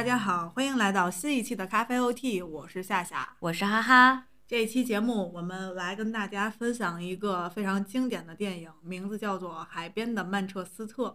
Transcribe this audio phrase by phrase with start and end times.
[0.00, 4.28] 大家好，欢迎来到新一期的咖啡 OT，我是夏夏，我是哈哈。
[4.46, 11.08] 这一期节目我们来跟大家分享一个非常经典的电影，名字叫做《海边的曼彻斯特》。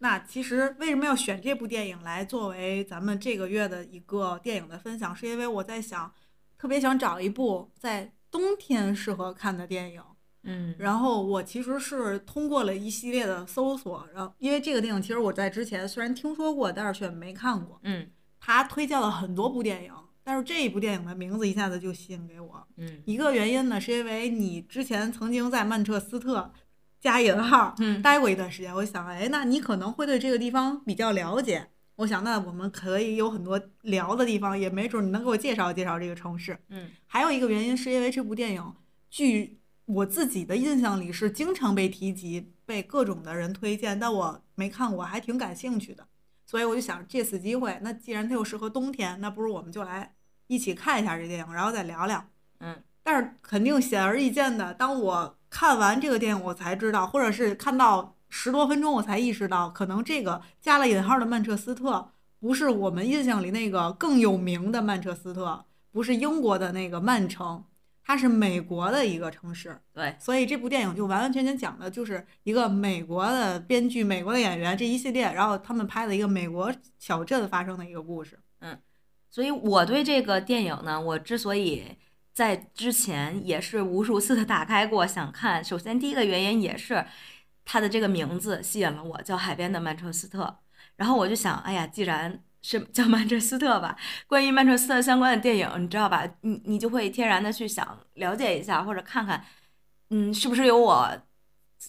[0.00, 5.16] 那其实为什么要选这部电影来作为咱们这个月的一个电影的分享？
[5.16, 6.12] 是因为我在想，
[6.58, 10.02] 特别想找一部在冬天适合看的电影。
[10.44, 17.78] 嗯，然后我其实是通过了一系列的搜索，然后因为这个电影其实我在之前虽然听说过，但是却没看过。
[17.84, 18.08] 嗯，
[18.40, 19.92] 他推荐了很多部电影，
[20.24, 22.66] 但是这一部电影的名字一下子就吸引给我。
[22.76, 26.52] 嗯，一个原因呢，是因为你之前曾经在曼彻斯特
[27.00, 31.68] 加引号嗯待过一段时间，我想，哎，那你可能会对这个地方比较了解。
[31.96, 36.58] 我想，那我们可以有很多聊的地方，也没准你能给我介绍介绍这个城市。
[36.70, 38.74] 嗯，还有一个原因是因为这部电影，
[39.10, 46.06] 据我自己的印象里是经常被提及，被各种的人推荐，但我没看过，还挺感兴趣的。
[46.46, 50.14] 所以我就想借此机会，那既然它又适合冬天，那不如我们就来
[50.46, 52.24] 一起看一下这电影，然后再聊聊。
[52.60, 67.64] 嗯，但是肯定显而易见的，当我看完这个电影，我才知道，或者是看到十多分钟，我才意识到，可能这个加了引号的曼彻斯特，不是我们印象里那个更有名的曼彻斯特，不是英国的那个曼城，
[68.04, 69.80] 它是美国的一个城市。
[69.92, 78.38] 对，所以这部电影就完完全全讲的就是一个美国的编剧、美国的演员这一系列，然后他们拍的一个美国小镇发生的一个故事。
[78.60, 78.78] 嗯
[79.30, 81.96] 所以我对这个电影呢，我之所以
[82.34, 87.02] 在之前也是无数次的打开过想看，首先第一个原因也是
[87.64, 90.44] 它的这个名字吸引了我，叫《海边的曼彻斯特》。
[90.96, 93.96] 然后我就想，哎呀，既然是叫曼彻斯特吧，
[94.26, 96.26] 关于曼彻斯特相关的电影，你知道吧？
[96.42, 99.44] 你你就会天然的去想了解一下，或者看看，
[100.10, 101.08] 嗯，是不是有我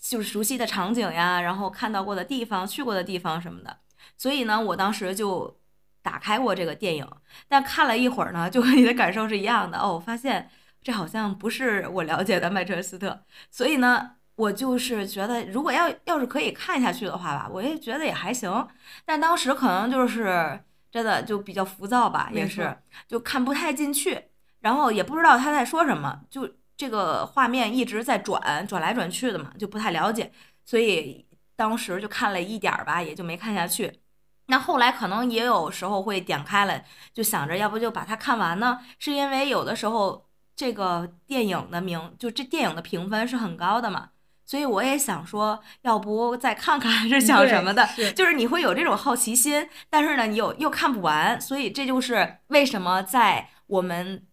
[0.02, 3.78] 就是熟悉的场景呀，然后看到过的地方、去过的地方什么的。
[4.18, 5.60] 所以呢，我当时就
[6.02, 7.08] 打开过这个电影，
[7.48, 9.94] 但看了一会儿呢，就和你的感受是一样的哦。
[9.94, 10.50] 我发现
[10.82, 18.68] 这好像不是我了解的曼彻斯特，所以呢，我就是觉得如果要要是可以看下去的话吧，我也觉得也还行。
[19.06, 20.60] 但当时可能就是
[20.92, 22.76] 真的就比较浮躁吧，也是
[23.08, 24.30] 就看不太进去，
[24.62, 30.32] 然后也不知道他在说什么，就这个画面一直在转转来转去的嘛，就不太了解，
[30.66, 34.00] 所以当时就看了一点儿吧，也就没看下去。
[34.48, 36.84] 那后来可能也有时候会点开了，
[37.14, 44.10] 就想着要不就把它看完呢，是因为有的时候这个电影的名就这电影的评分是很高的嘛，
[44.46, 54.26] 所以我也想说，要不再看看 是想什么的，是就是你会有这种好奇心，但是呢，你又又看不完，所以这就是为什么在我们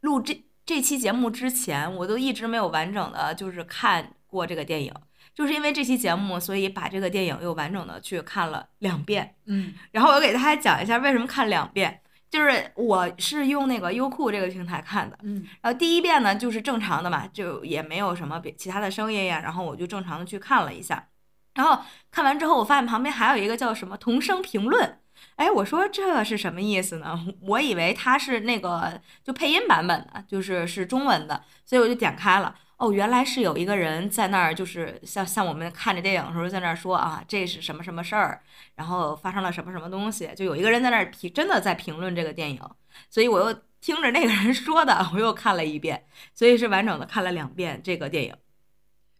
[0.00, 4.92] 录这这期节目之前，我都一直没有完整的就是看过这个电影，
[5.34, 9.34] 就是因为这期节目，所以把这个电影又完整的去看了两遍。
[9.46, 12.00] 嗯，然后我给大家讲一下为什么看两遍，
[12.30, 21.08] 就是我是用那个优酷这个平台看的，嗯，然后第一遍呢就是正常的嘛，就也没有什么别其他的声音呀，然后我就正常的去看了一下，
[21.54, 24.98] 然后看完之后，我发现旁边还有一个叫什么同声评论，
[25.36, 27.26] 哎，我说这是什么意思呢？
[27.42, 32.54] 我以为它是那个就配音版本的，就是是中文的，所以我就点开了。
[32.78, 38.42] 哦，原来是有一个人在那儿，就是像像我们看着电影的时候在那儿说啊，这是什么什么事儿，
[38.74, 42.60] 然后发生了什么什么东西，就有一个人在那儿评，真的在评论这个电影，
[43.08, 46.04] 所以我又听着那个人说的，我又看了一遍，
[46.34, 48.36] 所以是完整的看了两遍这个电影。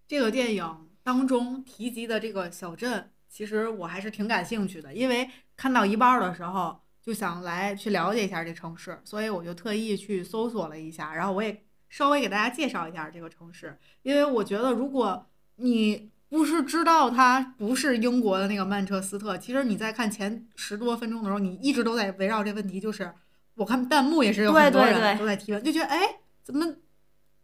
[0.06, 15.26] 这个电影当中提及的这个小镇，其实我还是挺感兴趣的，因为看到一半的时候就想来去了解一下这城市，所以我就特意去搜索了一下，然后我也稍微给大家介绍一下这个城市，因为我觉得如果
[15.56, 23.12] 你不是知道它不是英国的那个曼彻斯特，其实你在看前十多分钟的时候，你一直都在围绕这问题，就是
[23.54, 26.66] 我看弹幕也是有对很多人都在提问，就觉得哎，怎么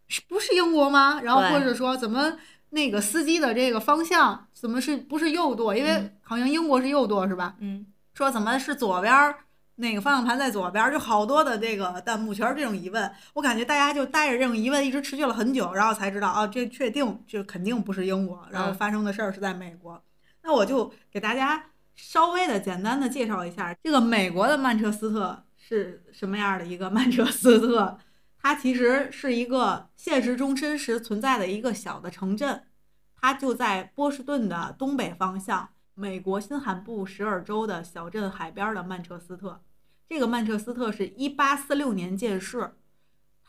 [0.07, 1.21] 是不是英国吗？
[1.21, 2.37] 然后或者说怎么
[2.71, 5.75] 那个司机的这个方向怎么是不是右舵？
[5.75, 7.55] 因为嗯好像英国是右舵是吧？
[7.59, 9.37] 嗯，说怎么是左边儿
[9.75, 13.11] 那个方向盘在左边儿，就好多的这个弹幕全是这种疑问。
[13.33, 20.01] 我感觉大家就带着这种疑问一直持续了很久，然后才知道啊，这确定就肯定不是英国，然后嗯发生的事儿是在美国。
[20.43, 21.65] 那我就给大家
[21.95, 27.97] 稍微的简单的介绍一下这个美国的曼彻斯特是什么样的一个 曼彻斯特。
[28.45, 32.63] 它其实是一个现实中真实存在的一个小的城镇，
[33.15, 39.61] 它就在波士顿的东北方向，美国新罕布什尔州的小镇海边的曼彻斯特。
[40.09, 42.73] 这个曼彻斯特是一八四六年建市，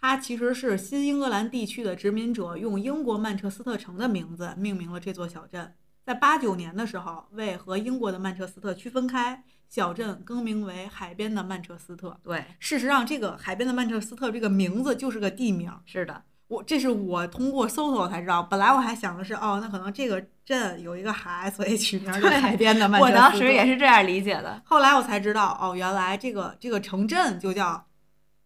[0.01, 5.75] 它其实是新英格兰地区的殖民者用英国曼彻斯特城的名字命名了这座小镇。
[6.05, 12.21] 在八九年的时候为和英国的曼彻斯特区分开，小镇更名为海边的曼彻斯特。
[12.23, 15.73] 对，事实上，这个海边的曼彻斯特这个名字就是个地名。
[15.87, 16.23] 是的，
[16.55, 23.17] 我这是我通过搜索才知道，本来我还想的是，哦，那可能这个镇有一个海，所以取名叫对海边的曼彻斯特。
[23.17, 24.63] 我当时也是这样理解的。
[24.65, 27.87] 后来我才知道，哦，原来这个这个城镇就叫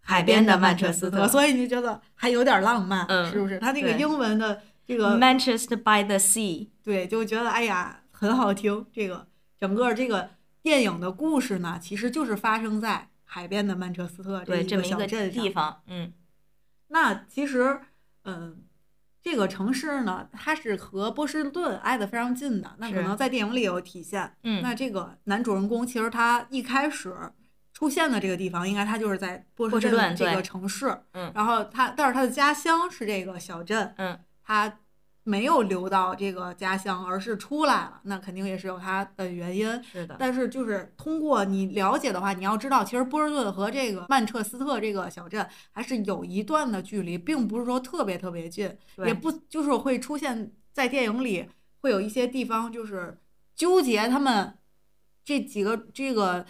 [0.01, 3.59] 海边的曼曼彻特，斯特所以你就觉得还有点浪漫，嗯是不是？
[3.59, 8.87] 它这个英文的这个 Manchester by the Sea，对，就觉得哎呀很好听。
[8.93, 9.27] 这个
[9.61, 10.31] 整个这个
[10.63, 15.51] 电影的故事呢，其实就是发生在海边的曼彻斯特对，一个这么一个小镇上地。
[15.51, 16.13] 方，嗯，
[16.89, 17.79] 那其实，
[18.29, 18.63] 嗯，
[19.23, 22.75] 这个城市呢，它是和波士顿挨得非常近的。
[22.79, 24.37] 那可能在电影里有体现。
[24.43, 27.15] 嗯那这个男主人公其实他一开始
[27.73, 30.87] 出现的这个地方，应该他就是在波士顿这个城市。
[31.13, 33.95] 嗯然后他，但是他的家乡是这个小镇。
[33.97, 34.19] 嗯。
[34.43, 34.79] 他
[35.29, 38.01] 没有留到这个家乡，而是出来了。
[38.05, 39.85] 那肯定也是有它的原因。
[39.85, 51.47] 是的，但是就是通过你了解的话，你要知道，其实波士顿和这个曼彻斯特这个小镇还是有一段的距离，并不是说特别特别近，对也不就是会出现在电影里
[51.83, 53.19] 会有一些地方就是
[53.55, 54.57] 纠结他们
[55.27, 56.47] 这几个这个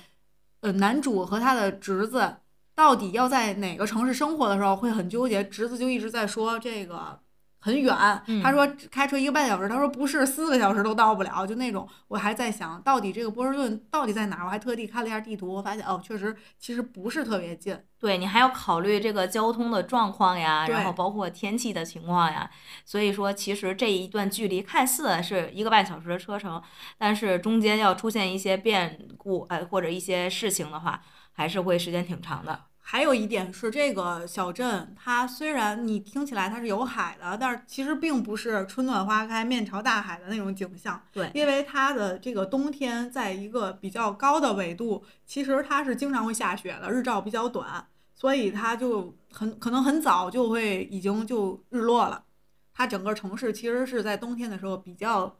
[0.60, 2.36] 呃男主和他的侄子
[2.76, 7.18] 到底要在哪个城市生活的时候会很纠结，侄子就一直在说这个。
[7.60, 7.94] 很远，
[8.26, 11.86] 嗯他说开车一个半小时，他说不是四个小时都到不了，就那种。
[12.06, 17.78] 我还在想到底这个波士顿到底在哪儿，我还特地看了一下地图，我发现哦，确实其实不是特别近。
[17.98, 22.48] 对你还要考虑这个交通的状况呀，然后包括天气的情况呀。
[22.84, 26.62] 所以说，其实这一段距离看似是一个半小时的车程，
[26.96, 31.02] 但是中间要出现一些变故，呃，或者一些事情的话，
[31.32, 32.67] 还是会时间挺长的。
[32.90, 40.98] 还有一点是，这个小镇它虽然你听起来它是有海的，但是其实并不是春暖花开、面朝大海的那种景象。
[41.12, 52.24] 对因为它的这个冬天在一个比较高的纬度，其实它是经常会下雪的，日照比较短，所以它就很可能很早就会已经就日落了。
[52.72, 55.36] 它整个城市其实是在冬天的时候比较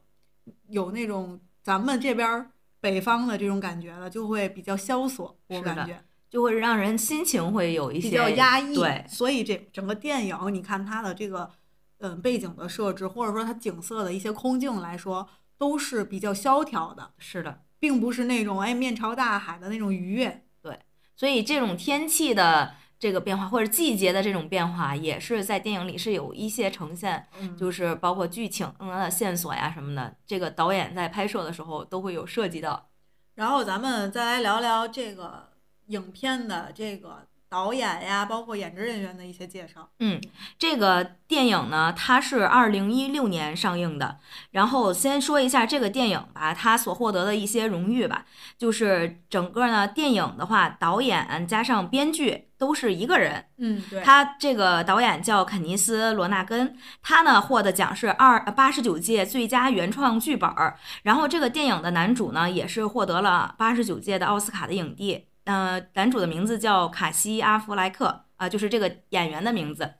[0.69, 5.99] 有那种咱们这边儿北方的这种感觉的，就会比较萧索，我感觉。
[6.31, 11.51] 就会让人心情会有一些比较压抑，对，所以这整个电影，你看它的这个
[11.99, 17.63] 嗯背景的设置，或者说它景色的一些空镜来说，都是比较萧条的，是的。
[17.81, 20.45] 并不是那种哎面朝大海的那种愉悦。
[20.61, 20.77] 对
[21.15, 32.89] 所以这种天气的这个变化，或者季节的这种变化，也是在电影里是有一些呈现，嗯就是包括剧情的线索呀什么的，这个导演在拍摄的时候都会有涉及到。
[33.37, 35.48] 然后咱们再来聊聊这个
[35.89, 39.89] 影片的这个导演呀，包括演职人员的一些介绍。
[40.01, 40.21] 嗯，
[40.59, 44.19] 这个电影呢，它是二零一六年上映的。
[44.51, 48.27] 然后先说一下这个电影吧，它所获得的一些荣誉吧，
[48.59, 53.47] 就是整个呢电影的话，导演加上编剧都是一个人。
[53.57, 60.77] 嗯，对，他这个导演叫肯尼斯·罗纳根，他呢获的奖是二八十九届最佳原创剧本儿。
[61.05, 65.28] 然后这个电影的男主呢，也是获得了八十九届的奥斯卡的影帝。
[65.49, 69.95] 呃，男主的名字叫卡西·阿弗莱克啊、就是这个演员的名字。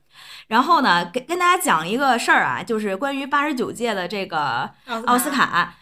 [0.47, 4.69] 然后呢，跟跟大家讲一个事儿啊，就是关于八十九届的这个
[5.07, 5.73] 奥斯卡，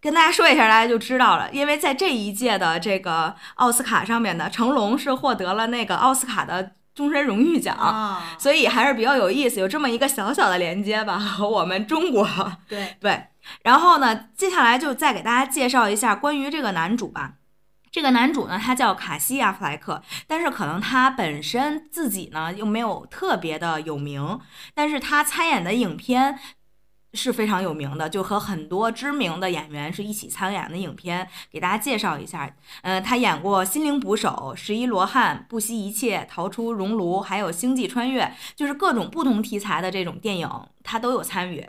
[0.00, 1.50] 跟大家说一下，大家就知道了。
[1.52, 7.76] 因为在这一届的这个奥斯卡上面呢，成龙是获得了那个奥斯卡的终身荣誉奖。
[7.76, 12.26] 啊，所以还是比较有意思，有这么一个小小的连接吧，和我们中国。
[12.66, 13.26] 对，对，
[13.62, 17.34] 然后呢，接下来就再给大家介绍一下关于这个男主吧。
[17.92, 24.40] 这个男主呢，他叫卡西·阿弗莱克，但是可能他本身自己呢又没有特别的有名，
[24.72, 26.38] 但是他参演的影片
[27.12, 32.56] 是非常有名的，就和很多知名的演员是一起参演的影片，给大家介绍一下。
[32.80, 38.24] 呃，他演过《心灵捕手》《十一罗汉》《不惜一切逃出熔炉》，还有《星际穿越》，
[38.56, 40.48] 就是各种不同题材的这种电影，
[40.82, 41.68] 他都有参与。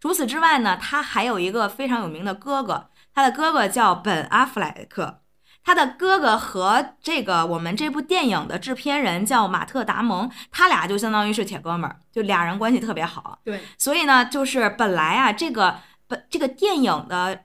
[0.00, 5.23] 除此之外呢，他还有一个非常有名的哥哥，他的哥哥叫本·阿弗莱克。
[5.64, 13.38] 他的哥哥和这个我们这部电影的制片人叫马特·达蒙，他俩就相当于是铁哥们儿，就俩人关系特别好。
[13.42, 17.44] 对，所以呢，就是本来啊，这个本这个电影的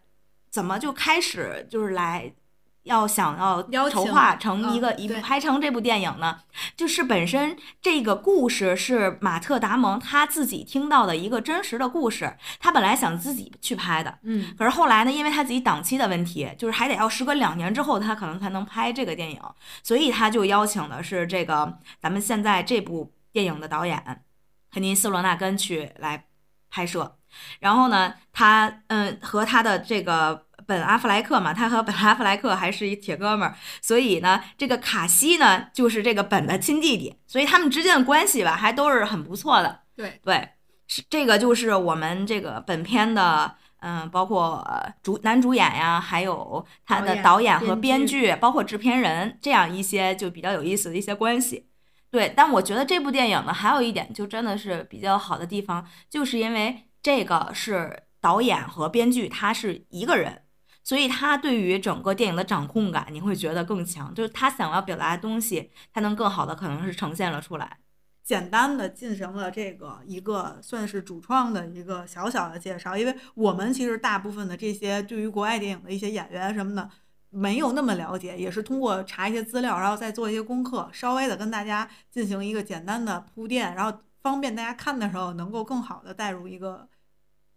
[0.52, 2.34] 怎么就开始就是来
[2.84, 6.40] 要想要筹划成一个、一部拍成这部电影呢，
[6.76, 14.18] 就是本身这个故事是马特·达蒙他自己听到的一个真实的故事，他本来想自己去拍的。
[14.24, 19.40] 嗯，可是后来呢，因为他自己档期的问题，就是还得要时隔两年之后，他可能才能拍这个电影，
[19.84, 24.24] 所以他就邀请的是这个咱们现在这部电影的导演
[24.72, 26.26] 肯尼斯·罗纳根去来
[26.70, 27.18] 拍摄。
[27.60, 39.82] 然后呢，他嗯和他的这个本阿弗莱克嘛，他和本阿弗莱克还是一铁哥们儿，所以呢，这个卡西呢就是这个本的亲弟弟，所以他们之间的关系吧还都是很不错的。
[39.96, 40.50] 对对，
[40.88, 43.56] 是这个就是我们这个本片的。
[43.82, 44.62] 嗯，包括
[45.02, 51.70] 主男主演呀，还有他的导演和编剧，包括制片人，这样一些就比较有意思的一些关系。
[52.12, 60.42] 对，但我觉得这部电影呢，还有一点就真的是比较好的地方，就是因为这个是导演和编剧他是一个人，
[60.90, 67.78] 所以他对于整个电影的掌控感你会觉得更强，就是他想要表达的东西，他能更好的可能是呈现了出来。
[68.24, 76.90] 简单的进行了这个一个算是主创的一个小小的介绍，因为我们其实大部分的这些对于国外电影的一些演员什么的
[77.30, 86.90] 没有那么了解，也是通过查一些资料，然后再做一些功课，稍微的跟大家进行一个简单的铺垫，然后方便大家看的时候能够更好的带入一个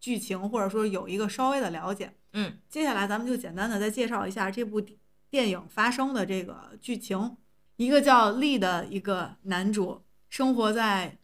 [0.02, 2.12] 剧情，或者说有一个稍微的了解。
[2.32, 4.82] 嗯，接下来咱们就简单的再介绍一下这部
[5.30, 7.36] 电影发生的这个剧情，
[7.76, 10.02] 一个叫利的一个男主。
[10.28, 11.18] 生活在，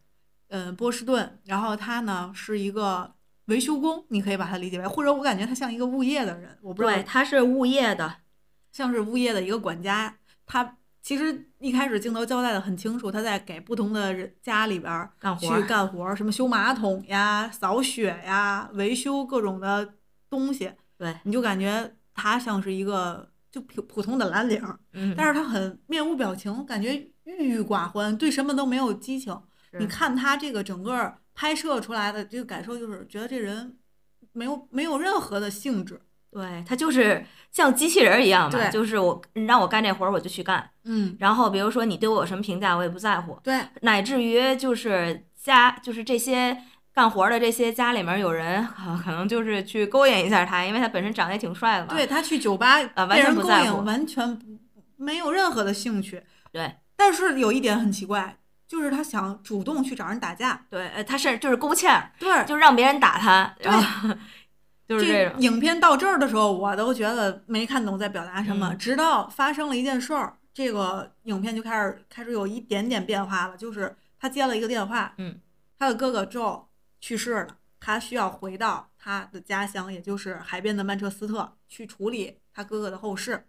[0.49, 1.41] 嗯，波士顿。
[1.45, 3.15] 然后他呢是一个
[3.47, 6.57] 维修工，你可以把他理解为，或者我感觉他像一个物业的人。
[6.63, 8.19] 我不知道，对，他是物业的，
[8.71, 10.19] 像是物业的一个管家。
[10.47, 19.95] 他其实一开始镜头交代的很清楚，他在给不同的人家里边干活，去干活，什么修马桶呀、扫雪呀、维修各种的
[20.31, 20.73] 东西。
[20.97, 24.63] 对，你就感觉他像是一个就普普通的蓝领，
[24.93, 27.11] 嗯，但是他很面无表情，感觉。
[27.29, 29.39] 郁郁寡欢，对什么都没有激情。
[29.79, 33.77] 你看他这个整个拍摄出来的这个感受，就是觉得这人
[34.33, 36.01] 没有没有任何的兴致。
[36.31, 40.71] 对他就是像机器人一样嘛，就是我你让我干这活儿我就去干。
[40.85, 43.39] 嗯，然后比如说你对我有什么评价，我也不在乎。
[43.43, 46.57] 对，乃至于就是家就是这些
[46.93, 48.67] 干活的这些家里面有人
[49.05, 51.95] 可能就是去勾引一下他，因为他本身长得也挺帅的嘛。
[51.95, 54.47] 对他去酒吧啊，完全不在乎，完全不
[54.97, 56.23] 没有任何的兴趣。
[56.53, 56.75] 对。
[57.01, 63.71] 但是有一点很奇怪，就是他想主动去找人打架，对，呃，他是就是勾芡，对，就让别人打他，对，
[64.89, 65.33] 就是。
[65.39, 75.39] 影片到这儿的时候，我都觉得没看懂在表达什么，直到发生了一件事儿，这个影片就开始开始有一点点变化了，就是他接了一个电话，嗯，
[75.79, 76.65] 他的哥哥 Joe
[77.01, 83.47] 去世了，他需要回到他的家乡，也就是海边的曼彻斯特去处理他哥哥的后事，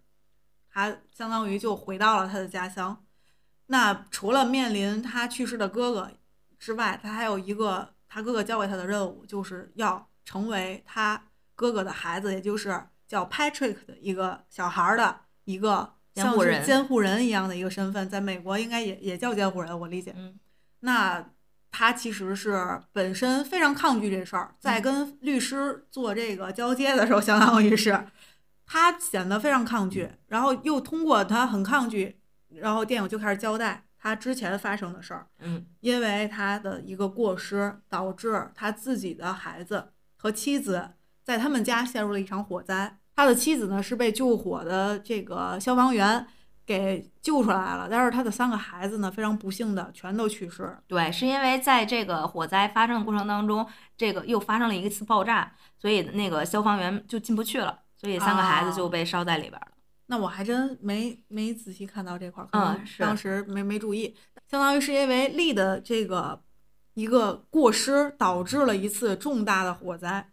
[0.71, 3.03] 他相当于就回到了他的家乡。
[3.67, 6.11] 那除了面临他去世的哥哥
[6.59, 11.23] 之外，他还有一个他哥哥交给他的任务，就是要成为他
[11.59, 20.15] 哥哥的孩子，也就是叫 Patrick 的一个小孩的一个像是监护人一样的一个身份，在美国应该也也叫监护人，我理解。
[20.79, 21.29] 那
[21.69, 28.07] 他其实是本身非常抗拒这事儿，在跟律师做这个交接的时候，相当于是
[28.65, 32.15] 他显得非常抗拒，然后又通过他很抗拒。
[32.47, 40.89] 然后电影就开始交代他之前发生的事儿，嗯，因为他的一个过失，导致他自己的孩子和妻子
[41.23, 42.99] 在他们家陷入了一场火灾。
[43.15, 46.25] 他的妻子呢是被救火的这个消防员
[46.65, 50.77] 给救出来了，但是他的三个孩子呢非常不幸的全都去世。
[50.87, 53.65] 对，是因为在这个火灾发生的过程当中，
[53.97, 59.67] 这个又发生了一次爆炸，所以那个消防员就进不去了，所以三个孩子就被烧在里边了。
[60.05, 64.15] 那我还真没没仔细看到这块儿，可能是当时没没注意。
[64.47, 66.41] 相当于是因为力的这个
[66.93, 70.29] 一个过失，导致了一次重大的火灾，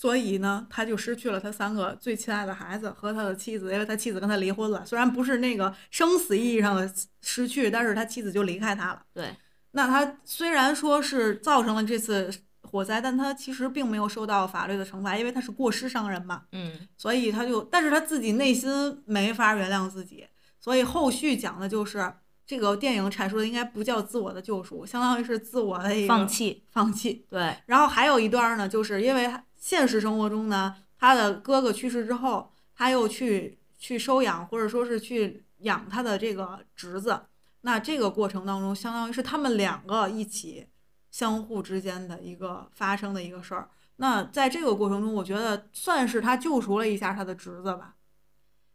[0.00, 4.86] 所以呢，他就失去了他三个最亲爱的孩子和他的妻子，因为他妻子跟他离婚了。
[4.86, 6.90] 虽然不是那个生死意义上的
[7.20, 9.02] 失去，但是他妻子就离开他了。
[9.12, 9.36] 对，
[9.72, 12.32] 那他虽然说是造成了这次。
[12.62, 16.42] 火灾，但他其实并没有受到法律的惩罚，因为他是过失伤人嘛。
[16.52, 20.24] 嗯，所以他就，但是他自己内心没法原谅自己，
[20.60, 22.12] 所以后续讲的就是
[22.46, 27.26] 这个电影阐述的应该不叫自我的救赎，相当于是自我的一个放弃，放弃。
[27.28, 27.56] 对。
[27.66, 29.28] 然后还有一段呢，就是因为
[29.60, 37.26] 现实生活中呢，他的哥哥去世之后，他又去去收养或者说是去养他的这个侄子，
[37.60, 40.66] 那这个过程当中，相当于是他们两个一起。
[41.12, 47.96] 相互之间的一个发生的一个事儿，那在这个过程中，我觉得算是他救赎了一下他的侄子吧，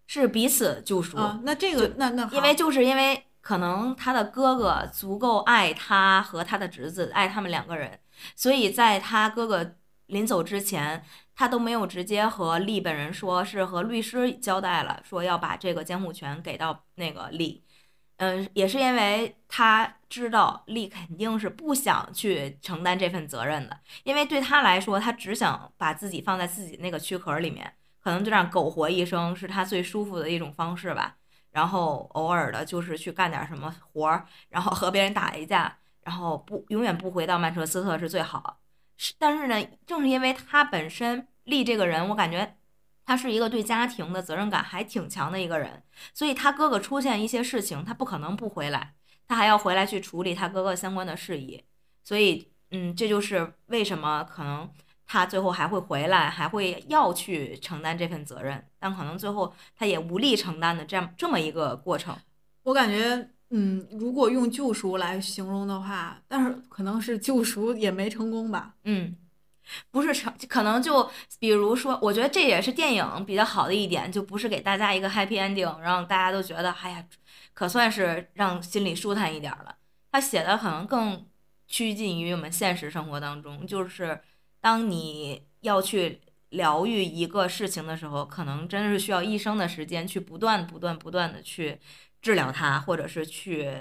[0.06, 1.16] 是彼此救赎。
[1.44, 7.98] 那这个那那因为就是因为可能他的哥哥足够爱他和他的侄子，爱他们两个人，
[8.36, 11.04] 所以在他哥哥临走之前，
[11.36, 17.64] 他都没有直接和利本人说，是和律师交代了，说要把这个监护权给到那个利。
[18.18, 31.18] 嗯，也是因为他知道利肯定是不想去承担这份责任的，因为对他来说，他只想把自己放在自己那个躯壳里面，可能就让苟活一生是他最舒服的一种方式吧。
[31.52, 38.60] 然后偶尔的就是去干点什么活儿，然后和别人打一架，然后不永远不回到曼彻斯特是最好。
[38.98, 42.56] 是，但是呢，正是因为他本身立这个人，我感觉。
[43.08, 48.96] 他是一个对家庭的责任感还挺强的一个人，所以他哥哥出现一些事情，他不可能不回来，
[49.28, 51.64] 他还要回来去处理他哥哥相关的事宜。
[52.04, 54.68] 所以，嗯，这就是为什么可能
[55.06, 62.18] 他最后还会回来，还会要去承担这份责任，但可能最后他也无力承担的这样这么一个过程。
[62.64, 68.76] 我感觉，嗯，如果用救赎来形容的话，但是可能是救赎也没成功吧。
[68.84, 69.16] 嗯。
[69.90, 71.10] 不是成，可能就
[71.40, 77.04] 比如说，我觉得这也是电影比较好的一点，就不是给大家一个 happy ending，让大家都觉得，哎呀，
[77.52, 79.76] 可算是让心里舒坦一点了。
[80.12, 81.26] 他写的可能更
[81.68, 84.22] 趋近于我们现实生活当中，就是
[84.62, 91.80] 当你要去疗愈一个事情的时候，可能真的是需要一生的时间去不断、不断、不断的去
[92.26, 93.72] 治疗它，或者是去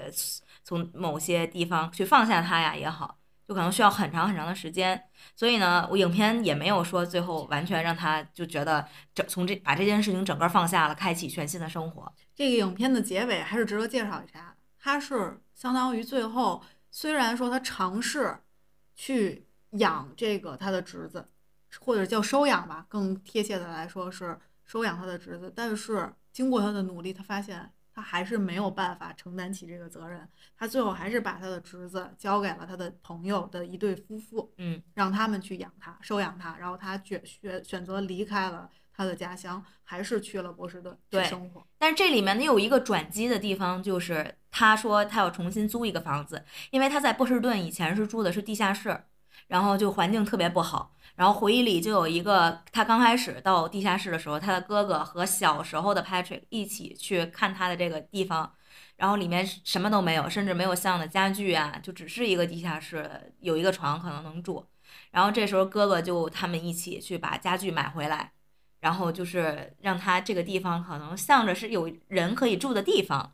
[0.63, 3.17] 从某些地方去放下它呀也好。
[3.47, 5.03] 就可能需要很长很长的时间，
[5.35, 12.11] 所以呢，我影片也没有说最后完全让他就觉得整从这把这件事情整个放下了，开启全新的生活。
[12.35, 18.35] 这个影片的结尾还是值得介绍一下，它是相当于最后虽然说他尝试
[18.95, 21.29] 去养这个他的侄子，
[21.79, 27.71] 或者叫收养吧，更贴切的来说是收养他的侄子，但是经过他的努力，他发现。
[27.95, 41.65] 他还是没有办法承担起这个责任，他最后还是把他的侄子交给了他的朋友的一对夫妇，嗯，让他们去养他、收养他，然后他选选选择离开了他的家乡，还是去了波士顿去生活。
[41.77, 49.05] 但是这里面呢有一个转机的地方，就是他说他要重新租一个房子，因为他在波士顿以前是住的是地下室，
[49.47, 50.91] 然后就环境特别不好。
[51.15, 58.51] 然后回忆里就有一个，他刚开始到地下室的时候，他的哥哥和小时候的 Patrick 一起去看他的这个地方，
[58.97, 64.65] 然后里面什么都没有，甚至没有像的家具啊，就只是一个地下室，有一个床可能能住。
[65.11, 68.33] 然后这时候哥哥就他们一起去把家具买回来，
[68.81, 73.33] 然后就是让他这个地方可能向着是有人可以住的地方。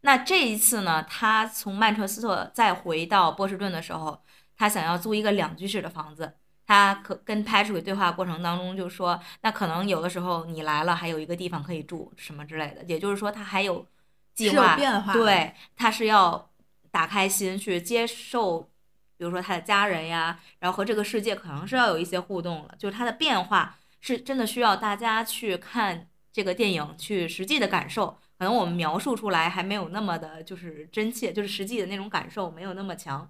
[0.00, 4.22] 那这一次呢，他从曼彻斯特再回到波士顿的时候，
[4.60, 6.34] 他想要租一个两居室的房子。
[6.66, 13.86] 他可跟 Patrick 对话过程当中就说，那可能有的时候你来了还有一个地方可以住什么之类的，也就是说他还有
[14.34, 16.50] 计划，变化对，他是要
[16.90, 18.70] 打开心去接受，
[19.16, 33.28] 比如说他的家人呀，然后和这个世界可能是要有一些互动了，就是他的变化是真的需要大家去看这个电影去实际的感受，可能我们描述出来还没有那么的就是真切，就是实际的那种感受没有那么强。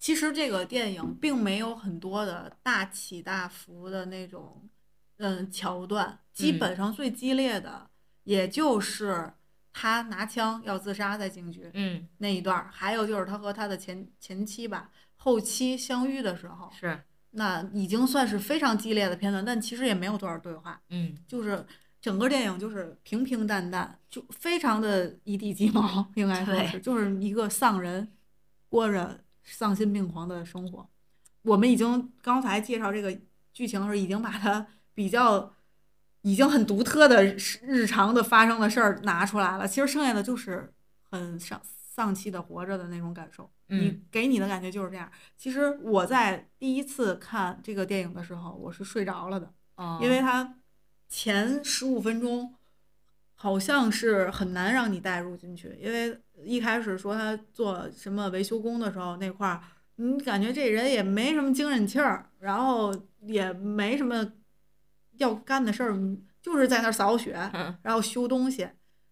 [0.00, 4.66] 其实这个电影并没有很多的大起大伏的那种，
[5.18, 6.18] 嗯，桥段。
[6.32, 7.90] 基本上最激烈的，
[8.24, 9.30] 也就是
[9.74, 12.70] 他拿枪要自杀在警局，嗯，那一段儿。
[12.72, 16.98] 还有就是他和他的前前妻吧，后期相遇的时候，是
[17.32, 21.66] 那已经算是非常激烈的片段，但其实也没有多少对话，嗯，就是
[22.00, 28.10] 整个电影就是平平淡淡，就非常的一地鸡毛，应该说是，就是一个丧人
[28.70, 29.20] 过着。
[29.50, 30.88] 丧心病狂的生活，
[31.42, 33.16] 我们已经刚才介绍这个
[33.52, 35.54] 剧情的时候，已经把它比较
[36.22, 37.24] 已经很独特的
[37.62, 39.66] 日常的发生的事儿拿出来了。
[39.66, 40.72] 其实剩下的就是
[41.10, 43.50] 很丧丧气的活着的那种感受。
[43.66, 45.10] 你给你的感觉就是这样。
[45.36, 49.52] 其实我在第一次看这个电影的时候，我是睡着了的，
[50.00, 50.56] 因为它
[51.08, 52.54] 前十五分钟
[53.42, 56.20] 好像是很难让你带入进去，因为。
[56.42, 59.60] 一开始说他做什么维修工的时候，那块儿
[59.96, 64.26] 你感觉这人也没什么精神气儿，然后也没什么
[65.18, 65.94] 要干的事儿，
[66.40, 67.32] 就是在那儿扫雪，
[67.82, 68.66] 然后修东西。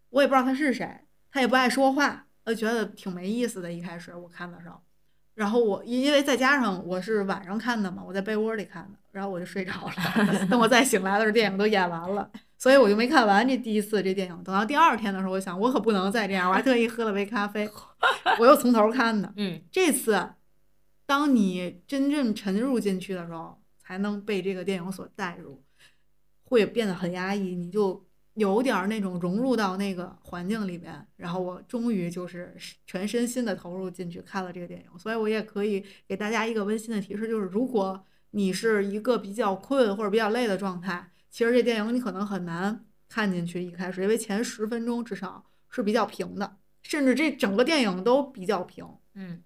[0.09, 3.71] 我也不知道他是谁，他也不爱说话，我觉得挺没意思的。
[3.71, 4.81] 一开始我看的时候，
[5.39, 9.93] 然后我因为再加上我是晚上看的嘛，我在被窝里看的，然后我就睡着了。
[10.51, 12.29] 等我再醒来的时候，电影都演完了。
[12.57, 17.71] 所以我就没看完这第一次这电影，等到第二天的时候，我想我可不能再这样，我还特意喝了杯咖啡，
[18.41, 19.33] 我又从头看的。
[19.37, 20.31] 嗯，这次，
[21.07, 25.63] 当你真正沉入进去的时候，才能被这个电影所带入，
[26.47, 28.08] 会变得很压抑，你就
[28.39, 31.07] 有点那种融入到那个环境里边。
[31.17, 41.11] 然后我终于就是全身心的投入进去看了这个电影，所以我也可以给大家一个温馨的提示，就是如果你是一个比较困或者比较累的状态。
[41.31, 48.87] 其实这电影你可能很难看进去，一开始，因为前十分钟至少是比较平的，甚至这整个电影都比较平。
[49.15, 49.43] 嗯，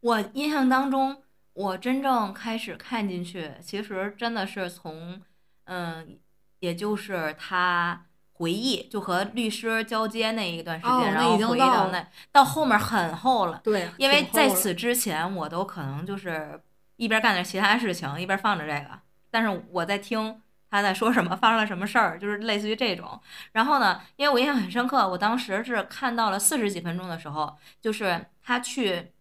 [0.00, 5.22] 我印象当中，我真正开始看进去，其实真的是从，
[5.64, 6.18] 嗯，
[6.58, 16.60] 也就是他回忆，就和律师交接那一段时间，哦然后回忆到那到后面很厚了，对，因为在此之前，我都可能就是
[16.96, 18.98] 一边干点其他事情，一边放着这个，
[19.30, 23.20] 但是我在听他在说什么，发生了什么事儿，就是类似于这种。
[23.52, 29.12] 然后呢，因为我印象很深刻，我当时是看到了四十几分钟的时候，就是他去，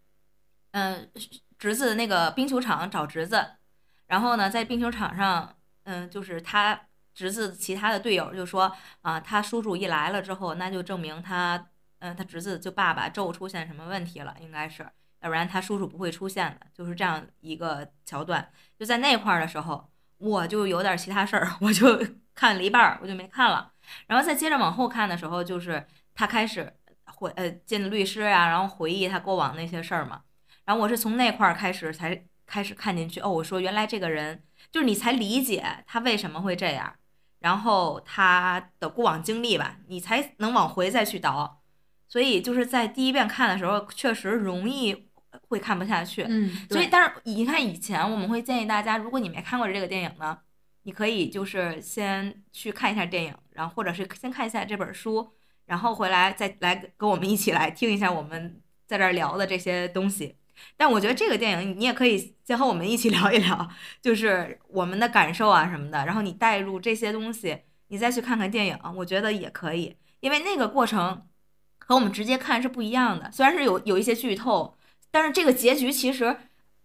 [0.72, 1.08] 嗯、
[1.60, 3.46] 侄子那个冰球场找侄子，
[4.08, 6.80] 然后呢，在冰球场上，嗯、就是他
[7.14, 8.72] 侄子其他的队友就说
[9.02, 11.68] 啊，他叔叔一来了之后，那就证明他，
[12.00, 14.84] 嗯、他侄子就爸爸咒出现什么问题了，应该是，
[15.22, 18.52] 要不然他叔叔不会出现的，就是这样一个桥段。
[18.78, 22.00] 就在那块儿的时候，我就有点其他事儿， 我就
[22.34, 23.72] 看了一半儿，我就没看了。
[24.08, 26.74] 然后再接着往后看的时候，就是他开始
[27.06, 30.24] 回呃见律师呀、然后回忆他过往那些事儿嘛。
[30.66, 36.96] 然后我是从那块儿开始才开始看进去，哦，我说原来这个人就是你才理解他为什么会这样，
[37.44, 41.62] 然后他的过往经历吧，你才能往回再去倒。
[42.08, 45.10] 所以就是在第一遍看的时候，确实容易
[45.50, 46.24] 会看不下去。
[46.24, 50.38] 嗯，所以，但是你看以前我们会建议大家，如果你没看过这个电影呢，
[50.84, 55.34] 你可以就是先去看一下电影，然后或者是先看一下这本书，
[55.66, 60.38] 然后回来再来跟我们一起来听一下我们在这儿聊的这些东西。
[60.78, 63.70] 但我觉得这个电影你也可以先和我们一起 聊一聊，
[64.02, 71.28] 就是我们的感受啊什么的，然后你带入这些东西，你再去看看电影，我觉得也可以，因为那个过程
[71.80, 73.32] 和我们直接看是不一样的。
[73.32, 74.78] 虽然是有有一些剧透，
[75.12, 76.36] 但是这个结局其实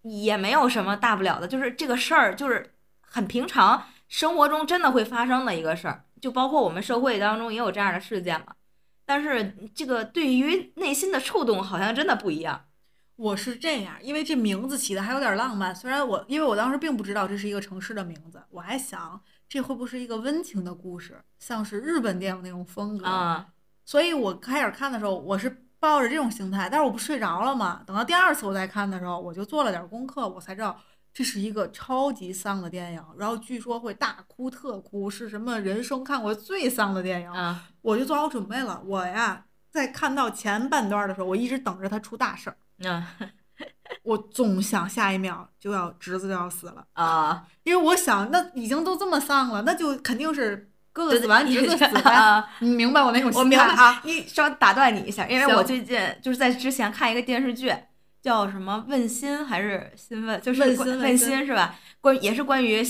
[0.03, 8.55] 也没有什么大不了的，就是这个事儿就是很平常，生活中真的会发生的一个事儿，就包括我们社会当中也有这样的事件嘛。
[9.05, 12.65] 但是这个对于内心的触动好像真的不一样。
[13.19, 15.75] 我是这样，因为这名字起的还有点浪漫。
[15.75, 23.05] 虽然我因为我当时并不知道这是一个城市的名字，我还想这会不会是一个温情的故事，像是日本电影那种风格。
[23.05, 23.47] 啊，
[23.83, 27.83] 所以我开始看的时候，我是抱着这种心态，但是我不睡着了嘛。
[27.85, 30.79] 等到第二次我再看的时候，我就做了点功课，我才知道
[31.13, 37.29] 这是一个超级丧的电影，然后据说会大哭特哭，是什么人生看过最丧的电影。
[37.33, 38.81] 啊，我就做好准备了。
[38.85, 43.03] 我呀，在看到前半段的时候，我一直等着他出大事儿，嗯
[44.03, 52.11] 我总想下一秒就要侄子就要死了，啊，因为我想那已经都这么丧了，那就肯定是哥哥 死完侄子死呗。
[52.11, 52.49] 啊。
[52.59, 54.01] 你明白我那种心态啊？
[54.05, 57.73] 你稍微打断你一下，因为我最近就是在之前看一个电视剧，
[58.21, 61.75] 叫什么《问心》还是《心问》，就是问心问心心是吧？
[61.99, 62.81] 关也是关于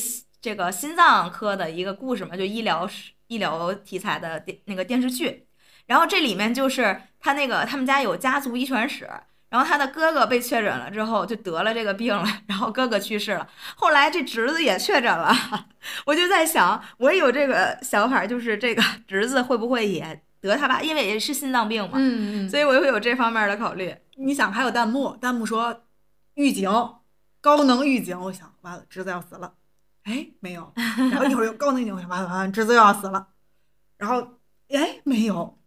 [0.42, 2.88] 这个心脏科的一个故事嘛，就医疗
[3.28, 5.48] 医疗题材的电那个电视剧。
[5.88, 9.10] 然后这里面就是他那个他们家有家族遗传史，
[9.50, 15.36] 然后他的哥哥被确诊了之后就得了这个病了， 然后哥哥去世了，后来这侄子也确诊了，
[16.06, 23.96] 我就在想，我也有这个想法，就是这个侄子会不会也得他爸，因为也是心脏病嘛，嗯嗯，所以我会有这方面的考虑。
[24.18, 25.84] 你想还有弹幕，弹幕说
[26.36, 26.70] 预警，
[27.42, 29.54] 高能预警，我想完了，侄子要死了，
[30.04, 30.72] 哎，没有，
[31.12, 33.30] 然后一会儿又高能预警，我想完了完了，侄子又要死了，
[33.98, 34.36] 然后
[34.70, 35.58] 哎没有，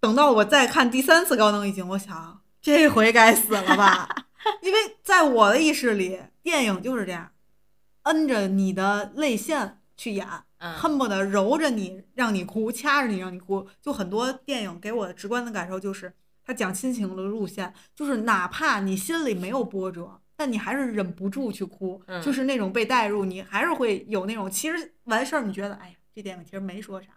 [0.00, 4.08] 等到我再看第三次高能预警，我想这回该死了吧，
[4.62, 7.32] 因为在我的意识里，电影就是这样，
[8.04, 10.26] 摁着你的泪腺去演。
[10.26, 13.68] 嗯恨不得揉着你让你哭，掐着你让你哭。
[13.80, 27.08] 就很多电影给我的直观的感受就是，他讲亲情的路线，就是哪怕你心里没有波折，但你还是忍不住去哭，嗯就是那种被带入，你还是会有那种其实完事儿，你觉得哎呀，这电影其实没说啥，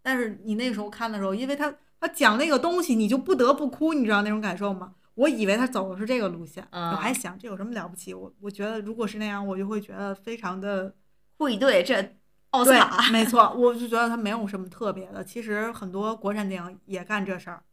[0.00, 4.92] 但是你那时候看的时候，因为他他讲那个东西，你就不得不哭，你知道那种感受吗？
[5.14, 8.12] 我以为他走的是这个路线，嗯我还想这有什么了不起？
[8.12, 10.94] 我我觉得如果是那样，我就会觉得非常的。
[11.36, 12.16] 会对这
[12.50, 15.24] 奥斯卡，，没错，我就觉得他没有什么特别的。
[15.24, 17.64] 其实很多国产电影也干这事儿，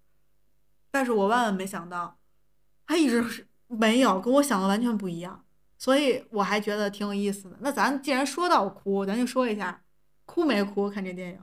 [0.89, 2.17] 但是我万万没想到，
[2.87, 5.45] 他一直是没有跟我想的完全不一样，
[5.77, 7.57] 所以我还觉得挺有意思的。
[7.59, 9.83] 那咱既然说到哭，咱就说一下
[10.25, 11.39] 哭没哭看这电影。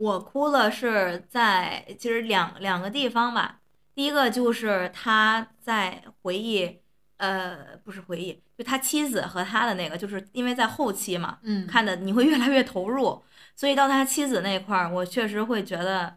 [0.00, 3.60] 我哭了是在其实两两个地方吧。
[3.94, 6.80] 第一个就是他在回忆，
[7.18, 13.22] 呃，不是回忆，就他妻子和他的那个，就是因为在后期嘛，嗯看的你会越来越投入，
[13.54, 16.16] 所以到他妻子那块儿，我确实会觉得，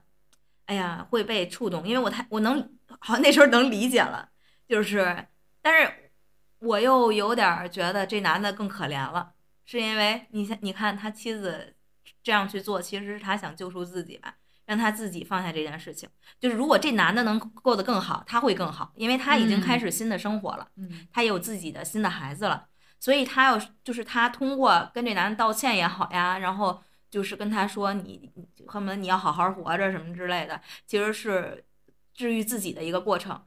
[0.67, 2.61] 哎呀，会被触动，因为我太我能
[2.99, 4.29] 好像那时候能理解了，
[4.65, 5.27] 就是，
[5.61, 6.11] 但是
[6.59, 9.33] 我又有点觉得这男的更可怜了，
[9.65, 11.75] 是因为你想，你看他妻子
[12.23, 16.09] 这样去做，其实是他想救赎自己吧，让他自己放下这件事情。
[16.39, 22.67] 就是如果这男的能过得更好，他会更好，因为他已经开始新的生活了，嗯他也有自己的新的孩子了，
[22.99, 31.65] 所以他要就是他通过跟这男的道歉也好呀，然后就是跟他说你你恨不得你要好好活着什么之类的，其实是
[32.13, 33.45] 治愈自己的一个过程。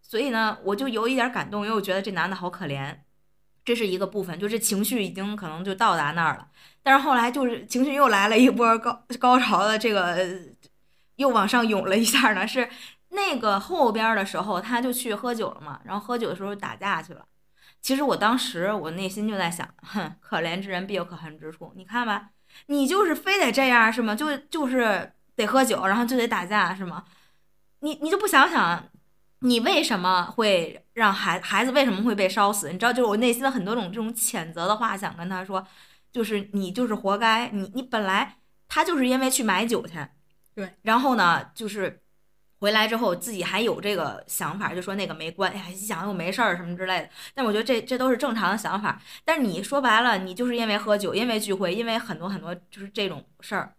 [0.00, 2.96] 所以呢，我就有一点感动，因为我觉得这男的好可怜，
[3.68, 6.48] 这是一个部分，就是情绪已经可能就到达那儿了。
[6.82, 10.16] 但是后来就是情绪又来了一波高高潮的这个，
[11.16, 12.66] 又往上涌了一下呢，是
[13.10, 17.26] 那个后边的时候，他就去喝酒了嘛，然后喝酒的时候打架去了。
[17.82, 21.74] 其实我当时我内心就在想，哼，可怜之人必有可恨之处。
[21.76, 22.30] 你看吧，
[22.68, 24.14] 你就是非得这样是吗？
[24.14, 27.04] 就就是得喝酒，然后就得打架是吗？
[27.80, 28.82] 你你就不想想，
[29.40, 32.70] 你为什么会让孩孩子为什么会被烧死？
[32.70, 35.66] 你知道，就是我内心的很多种这种谴责的话想跟他说，
[36.12, 38.36] 就是你就是活该，你你本来
[38.68, 39.94] 他就是因为去买酒去，
[40.54, 42.02] 对，然后呢就是。
[42.60, 47.08] 回来之后，自己还有这个想法，就说那个没关系，还想又没事儿什么之类的。
[47.32, 49.00] 但我觉得这这都是正常的想法。
[49.24, 53.72] 但是你说白了，你就是因为喝酒，因为聚会，因为很多很多就是这种事儿，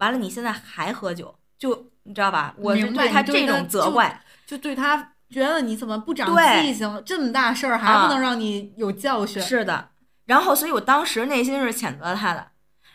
[0.00, 2.54] 完了你现在还喝酒，就你知道吧？
[2.58, 9.42] 我是明白他你对他这种责就怪，就对他觉得你怎么不长记性，这么大事儿还啊不能让你有教训？
[9.42, 9.90] 是的。
[10.26, 12.48] 然后，所以我当时内心是谴责他的。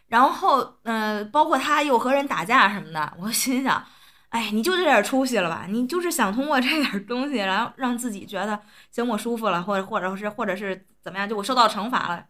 [0.07, 3.83] 然后，嗯、包括他又和人打架什么的，我心想，
[4.29, 5.65] 哎，你就这点出息了吧？
[5.67, 8.59] 你就是想通过这点东西，然后让自己觉得
[8.91, 12.23] 行，我舒服了，或者或者是或者是怎么样，就我受到惩罚了。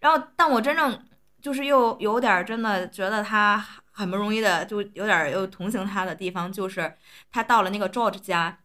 [0.00, 0.96] 然后，但我真正
[1.42, 6.94] 就是又有点儿真的觉得他很不容易的，就有点儿又同情他的地方，就是
[7.32, 8.56] 他到了那个 George 家，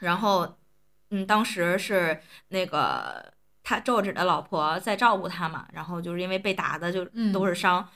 [0.00, 0.58] 然后，
[1.10, 3.32] 嗯，当时是那个
[3.62, 7.88] 他 George 的老婆在照顾他嘛，然后就是因为被打的就嗯都是伤，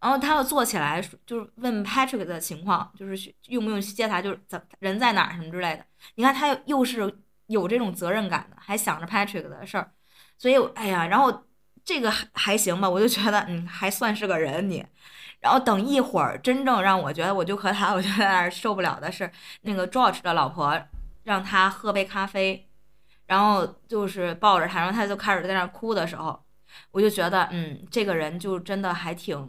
[0.00, 5.84] 然后他又坐起来就是问 Patrick 的情况，就是去用不用去接他，就是怎人在哪儿什么之类的。
[6.16, 7.12] 你看他又是
[7.46, 9.90] 有这种责任感的，还想着 Patrick 的事儿，
[10.36, 11.44] 所以我哎呀，然后
[11.84, 14.84] 这个还还行吧，我就觉得嗯还算是个人你。
[15.38, 19.30] 然后等一会儿，真正让我觉得我就和他，我就在那儿受不了的是
[19.62, 20.76] 那个 George 的老婆
[21.26, 22.66] 让他喝杯咖啡，
[23.26, 26.42] 然后就是抱着他，然后他就开始在那儿哭的时候，
[26.92, 29.48] 我就觉得嗯，这个人就真的还挺。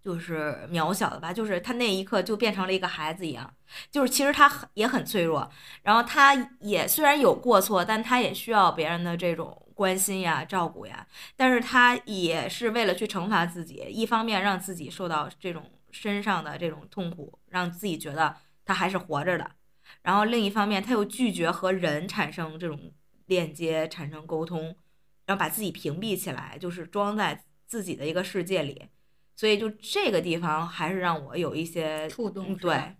[0.00, 3.52] 就是渺小的吧，就是他那一刻就变成了一个孩子一样，
[3.90, 5.50] 就是其实他也很脆弱，
[5.82, 19.50] 然后他也虽然有过错，但他也需要别人的这种关心呀、照顾呀，但是他也是为了去惩罚自己，一方面让自己受到这种身上的这种痛苦，让自己觉得他还是活着的，
[20.02, 22.92] 然后另一方面他又拒绝和人产生这种
[23.26, 24.76] 链接、产生沟通，
[25.26, 28.88] 然后把自己屏蔽起来，就是装在自己的一个世界里。
[29.34, 32.96] 所以就这个地方还是让我有一些触动对，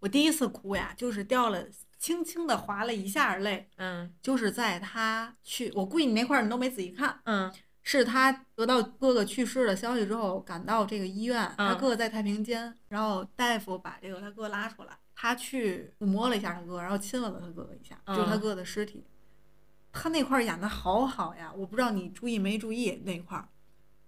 [0.00, 1.66] 我第一次哭呀，就是掉了，
[1.98, 4.14] 轻轻的滑了一下泪，嗯。
[4.20, 7.50] 就是在他去，我估计你那块儿你都没仔细看，嗯。
[7.86, 11.78] 是他得到哥哥去世的消息之后，赶到这个医院，他嗯。
[11.78, 19.04] 哥哥在太平间，然后大夫把这个他哥拉出来，他去抚摸了一下他哥，然后亲吻了他哥哥一下，就是他嗯哥哥的尸体。
[19.92, 23.48] 他那块演的好好呀，我不知道你注意没注意那块儿，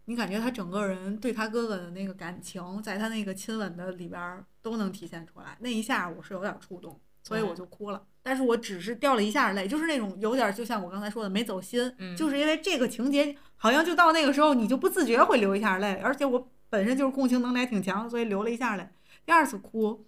[0.07, 5.57] 你感觉他整个人对他哥哥的那个感情，在他那个亲吻的里边都能体现出来。
[5.61, 8.05] 那一下我是有点触动，所以我嗯就哭了。
[8.21, 18.89] 但是我只是掉了一下泪，就是那种有点就像我刚才说的没走心，嗯就是因为这个情节好像就到那个时候你就不自觉会流一下泪，而且我本身就是共情能力还挺强，所以流了一下泪。
[19.25, 20.05] 第二次哭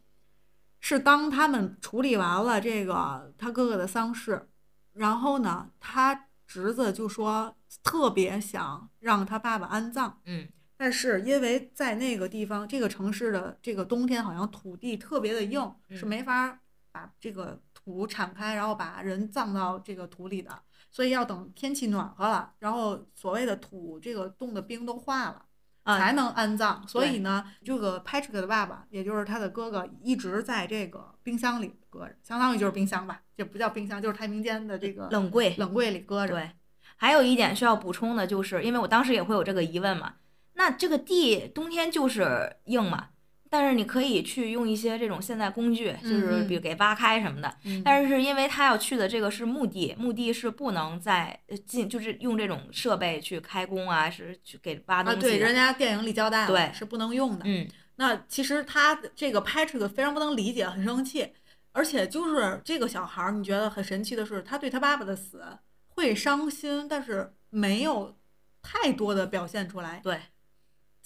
[0.80, 4.48] 是当他们处理完了这个他哥哥的丧事，
[4.92, 16.60] 然后呢，他侄子就说特别想让他爸爸安葬，嗯但是因为在那个地方，这个城市的这个冬天好像土地特别的硬，是嗯没法
[16.92, 25.44] 把这个土铲开，然后把人葬到这个土里的，所以要等天气暖和了，然后所谓的土这个冻的冰都化了。
[25.88, 36.34] 啊才能安葬，所以呢，这个 Patrick 的爸爸，也就是他的哥哥，一直在这个冰箱里搁着，相当于就是冰箱吧，这不叫冰箱，就是太平间的这个冷柜冷柜里搁着。
[36.34, 36.50] 对，
[36.96, 40.16] 还有一点需要补充的就是，因为我当时也会有这个疑问嘛，
[40.52, 43.08] 那这个地冬天就是硬嘛，
[43.50, 47.54] 但是你可以去用一些这种现代工具，就是比如给挖开什么的。
[47.64, 57.44] 嗯但是因为他要去的这个是墓地，墓地是不能再呃进，就是用这种设备去开工啊，是去给挖啊，东西对，人家电影里交代了，对是不能用的。
[57.46, 57.66] 嗯
[58.00, 61.32] 那其实他的这个 Patrick 非常不能理解，很生气，
[61.72, 65.42] 而且就是这个小孩儿，你觉得很神奇的是，他对他爸爸的死
[65.88, 68.16] 会伤心，但是没有
[68.62, 70.00] 太多的表现出来。
[70.04, 70.16] 对，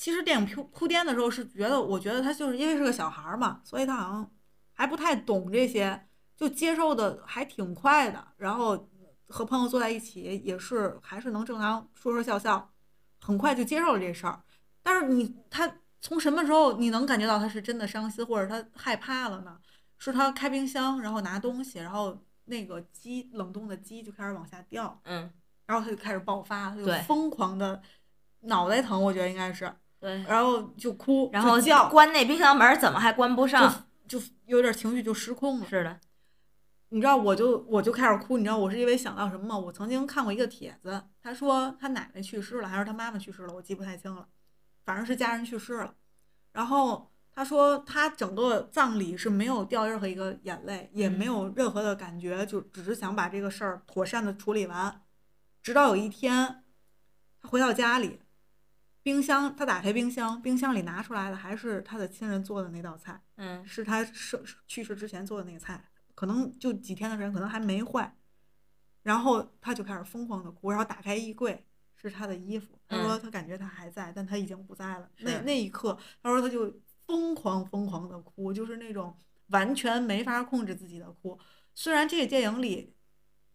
[0.02, 4.28] 其实电影铺铺垫的时候是觉得，我觉得他就是因为是个小孩儿嘛，所以他好像
[4.72, 8.26] 还不太懂这些，就接受的还挺快的。
[8.36, 8.88] 然后
[9.28, 12.68] 和朋友坐在一起也是还是能正常说说笑笑，
[13.20, 14.42] 很快就接受了这事儿。
[14.82, 19.56] 但是你他从什么时候你能感觉到他是真的伤心或者他害怕了呢？
[19.98, 25.32] 是他开冰箱然后拿东西，然后那个鸡冷冻的鸡就开始往下掉，嗯，
[25.66, 27.80] 然后他就开始爆发，他就疯狂的
[28.40, 33.86] 脑袋疼，我觉得应该是，对，然后就哭，然后就叫，关那冰箱门儿怎么还关不上？
[34.08, 35.66] 就有点情绪就失控了。
[35.68, 36.00] 是的，
[36.88, 39.56] 你知道，我就我就开始哭，你知道我是因为想到什么吗？
[39.56, 44.26] 我曾经看过一个帖子，他说他奶奶去世了，还是他妈妈去世了，我记不太清了，
[44.84, 45.94] 反正是家人去世了。
[46.52, 55.00] 然后他说他整个葬礼是没有掉任何一个眼泪，也没有任何的感觉，就只是想把这个事儿妥善的处理完。
[55.62, 56.64] 直到有一天，
[57.40, 58.18] 他回到家里，
[59.02, 63.20] 冰箱他打开冰箱，冰箱里拿出来的还是他的亲人做的那道菜。
[63.36, 68.16] 嗯是他是去世之前做的那个菜，可能就几天的时间，可能还没坏。
[69.02, 75.10] 然后他就开始疯狂的哭，然后打开衣柜是他的衣服，他说嗯他感觉他还在，但他已经不在了。
[75.18, 76.72] 那那一刻，他说他就
[77.06, 79.16] 疯狂疯狂的哭，就是那种
[79.48, 81.36] 完全没法控制自己的哭。
[81.74, 82.94] 虽然这个电影里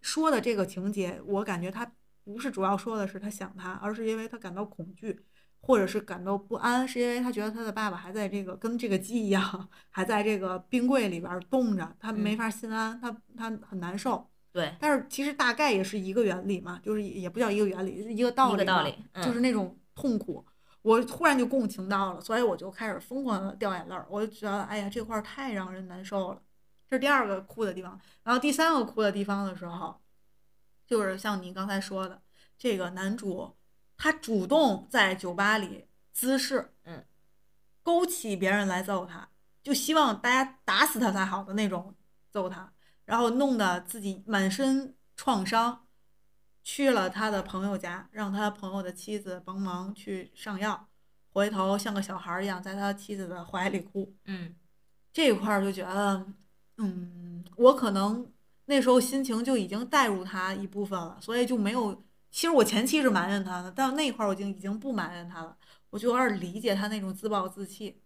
[0.02, 1.90] 说的这个情节，我感觉他
[2.26, 5.26] 不是主要说的是他想他，而是因为他感到恐惧，
[5.60, 14.30] 或者是感到不安，是因为他觉得他的爸爸还在这个跟这个鸡一样，还在这个冰柜里边冻着，他没嗯法心安，他他很难受。
[14.54, 20.44] 对，但是其实大概也是一个原理嘛，就是也不叫一个原理，是一个道理嘛，一个道理，就是嗯那种痛苦。
[20.82, 26.42] 我突然就共情到了，所以我就开始疯狂的掉眼泪儿，我就觉得，哎呀，这块儿太让人难受了。
[26.90, 30.00] 这是第二个哭的地方，然后第三个哭的地方的时候，
[30.88, 32.22] 就是像你刚才说的，
[32.58, 33.54] 这个男主
[33.98, 37.04] 他主动在酒吧里滋事，嗯，
[37.82, 39.28] 勾起别人来揍他，
[39.64, 41.96] 就希望大家打死他才好的那种
[42.30, 42.72] 揍他，
[43.06, 45.88] 然后弄得自己满身创伤，
[46.64, 50.88] 去了他的朋友家，让他朋友的妻子帮忙去上药，
[51.30, 54.16] 回头像个小孩儿一样在他妻子的怀里哭。
[54.26, 54.56] 嗯
[55.12, 56.26] 这一块儿就觉得，
[56.78, 58.32] 嗯，我可能
[58.66, 62.04] 那时候心情就已经带入他一部分了，所以就没有。
[62.38, 65.58] 其实我前期是埋怨他的，但那一块儿我已经已经不埋怨他了，
[65.90, 68.00] 我就有点理解他那种自暴自弃，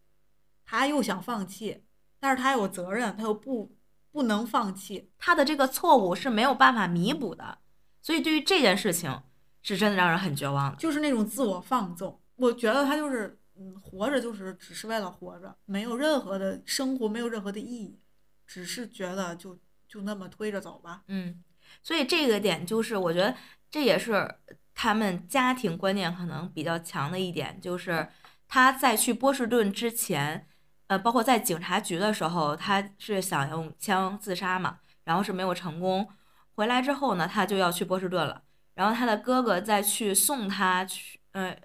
[0.64, 1.84] 他又想放弃，
[2.18, 3.76] 但是他有责任，他又不
[4.10, 7.58] 不能放弃，他的这个错误是没有办法弥补的，
[8.02, 9.22] 所以对于这件事情
[9.62, 10.78] 是真的让人很绝望的。
[10.78, 12.18] 就是那种自我放纵。
[12.38, 18.00] 我觉得他就是，嗯，活着就是只是为了活着，没有任何的生活，没有任何的意义，
[18.48, 21.04] 只是觉得就就那么推着走吧。
[21.08, 21.44] 嗯，
[21.84, 23.36] 所以这个点就是我觉得
[23.72, 24.36] 这也是
[24.76, 28.10] 他们家庭观念可能比较强的一点，就是
[28.48, 30.46] 他在去波士顿之前，
[30.88, 36.08] 呃，包括在警察局的时候，他是想用枪自杀嘛，然后是没有成功。
[36.54, 38.44] 回来之后呢，他就要去波士顿了。
[38.74, 41.56] 然后他的哥哥在去送他去，呃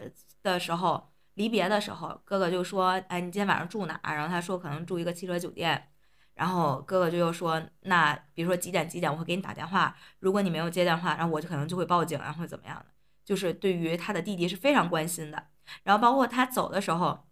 [0.43, 5.89] 的时候，离别的时候，哥哥就说：“哎，你今天晚上住哪儿？”然后他说：“可能住一个汽车酒店。”
[6.37, 9.97] 然后哥哥就又说：“那比如说几点几点，我会给你打电话。
[10.21, 12.87] 如果你没有接电话，然后我就可能就会报警，然后会怎么样的？
[13.25, 15.49] 就是对于他的弟弟是非常关心的。
[15.83, 17.27] 然后包括他走的时候，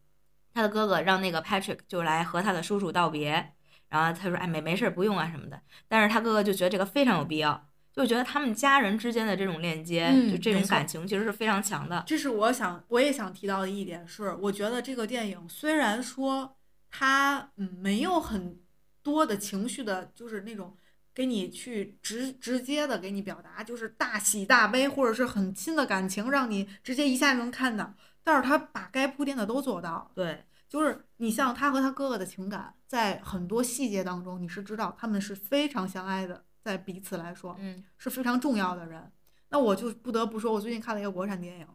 [0.52, 3.52] 他的哥哥让那个 Patrick 就来和他的叔叔道别。
[3.90, 12.02] 然后他说：“哎，没没事儿，不用啊什么的。”但是他哥哥就觉得这个非常有必要，就觉得他们家人之间的这种链接，嗯就这种感情其实是非常强的。
[12.06, 16.56] 这是我想我也想提到的一点是，我觉得这个电影虽然说
[16.90, 18.58] 它嗯没有很
[19.04, 20.76] 多的情绪的，就是那种
[21.14, 27.94] 给你去直直接的给你表达，就是大喜大悲或者是很亲的感情，让你直接一下就能看到。
[28.24, 39.12] 但是他把该铺垫的都做到，对，就是你像他和他哥哥的情感，在很多细节当中，你是知道他们是非常相爱的，在彼此来说，嗯是非常重要的人。
[39.50, 41.66] 那我就不得不说，我最近看了一个国产电影，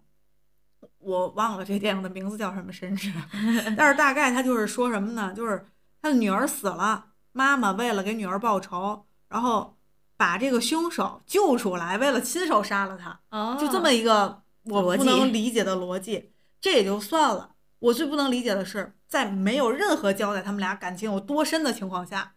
[0.97, 3.09] 我忘了这电影的名字叫什么，甚至，
[3.77, 5.31] 但是大概他就是说什么呢？
[5.33, 5.65] 就是
[6.01, 9.77] 他的女儿死了，妈妈为了给女儿报仇，然后
[10.17, 17.55] 把这个凶手救出来，为了亲手杀了他，哦就这么一个我不能理解的逻辑，这也就算了。
[17.79, 22.33] 我最不能理解的是，在没有任何交代他们俩感情有多深的情况下，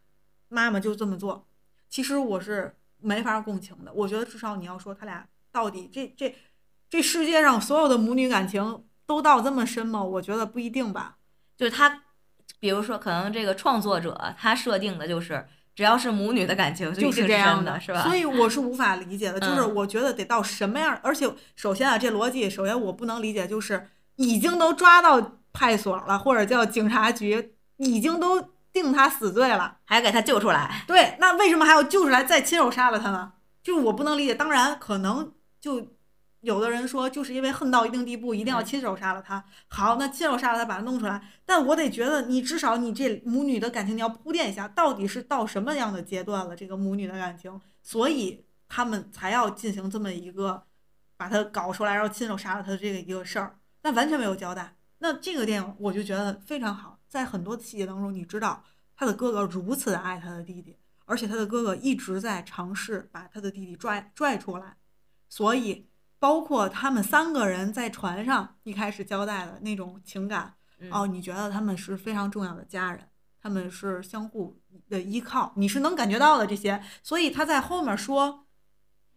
[0.49, 1.47] 妈妈就这么做。
[1.89, 3.93] 其实我是没法共情的。
[3.93, 6.33] 我觉得至少你要说他俩到底这这
[6.89, 10.03] 这世界上所有的母女感情都到这么深吗？
[10.03, 11.19] 我觉得不一定吧。
[11.57, 12.05] 就是他，
[12.63, 15.45] 比如说可能这个创作者他设定的就是，
[15.75, 18.05] 只要是母女的感情就一定这样的，是吧？
[18.05, 28.41] 所以我是无法理解的，就是嗯我觉得得到什么样，而且首先啊，这逻辑首先我不能理解，就是已经都抓到派出所了，或者叫警察局，已经都
[28.73, 30.85] 定他死罪了，还给他救出来。
[30.87, 33.33] 对，那为什么还要救出来再亲手杀了他呢？
[33.61, 34.37] 就是我不能理解。
[34.37, 35.89] 当然，可能就
[36.43, 39.45] 有的人说，就是因为恨到一定地步，一定要亲手杀了他。
[39.69, 41.23] 好，那亲手杀了他，把他弄出来。
[41.45, 46.55] 但我得觉得，你至少你这母女的感情你要铺垫一下，到底是到什么样的阶段了？
[46.55, 50.65] 这个母女的感情，所以他们才要进行这么一个
[51.17, 53.59] 把他搞出来，然后亲手杀了他的这个一个事儿。
[53.83, 54.77] 那完全没有交代。
[54.99, 58.65] 那这个电影我就觉得非常好，在很多细节当中，你知道
[58.97, 60.77] 他的哥哥如此的爱他的弟弟。
[61.05, 64.77] 而且他的哥哥一直在尝试把他的弟弟拽拽出来，
[65.29, 65.89] 所以
[66.23, 70.55] 包括他们三个人在船上一开始交代的那种情感，
[70.89, 73.09] 哦，你觉得他们是非常重要的家人，
[73.41, 74.57] 他们是相互
[74.89, 78.47] 的依靠，你是能感觉到的这些，所以他在后面说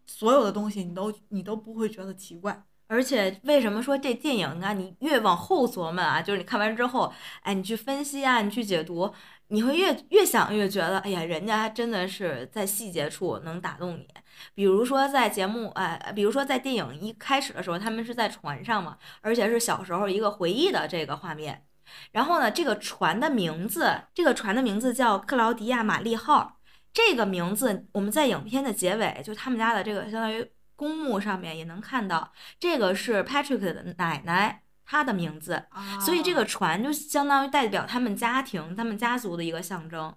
[0.08, 2.66] 所有的东西，你都你都不会觉得奇怪。
[2.88, 7.12] 而且为什么说这电影啊，你越往后琢磨啊，就是你看完之后，
[7.42, 9.14] 哎，你去分析啊，你去解读。
[9.50, 14.08] 你会越越想越觉得，哎呀，人家真的是在细节处能打动你。
[14.56, 21.64] 比如说在节目，哎，比如说在电影一开始的时候，他们是在船上嘛，而且是小时候一个回忆的这个画面。
[22.12, 26.60] 然后呢，这个船的名字，这个船的名字叫克劳迪亚玛丽号。
[26.92, 34.62] 这个名字我们在影片的结尾，就他们家的这个相当于公墓上面也能看到，这个是 Patrick 的奶奶。
[34.88, 35.66] 他的名字，
[36.00, 40.16] 所以这个船就相当于代表他们家庭、他们家族的一个象征。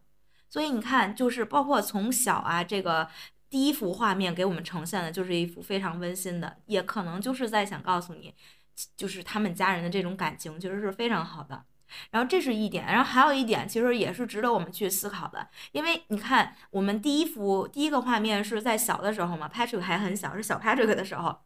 [0.50, 3.08] 所以你看，就是包括从小啊，这个
[3.48, 8.34] 第一幅画面给我们呈现的就是一幅非常温馨的，也可能就是在想告诉你，
[8.94, 11.64] 就是他们家人的这种感情其实是非常好的。
[12.10, 21.38] 然后这是一点，然后还有一点其实也是值得我们去思考的，因为你看，我们第一幅第一个画面是在小的时候嘛，Patrick 还很小，是小 Patrick 的时候。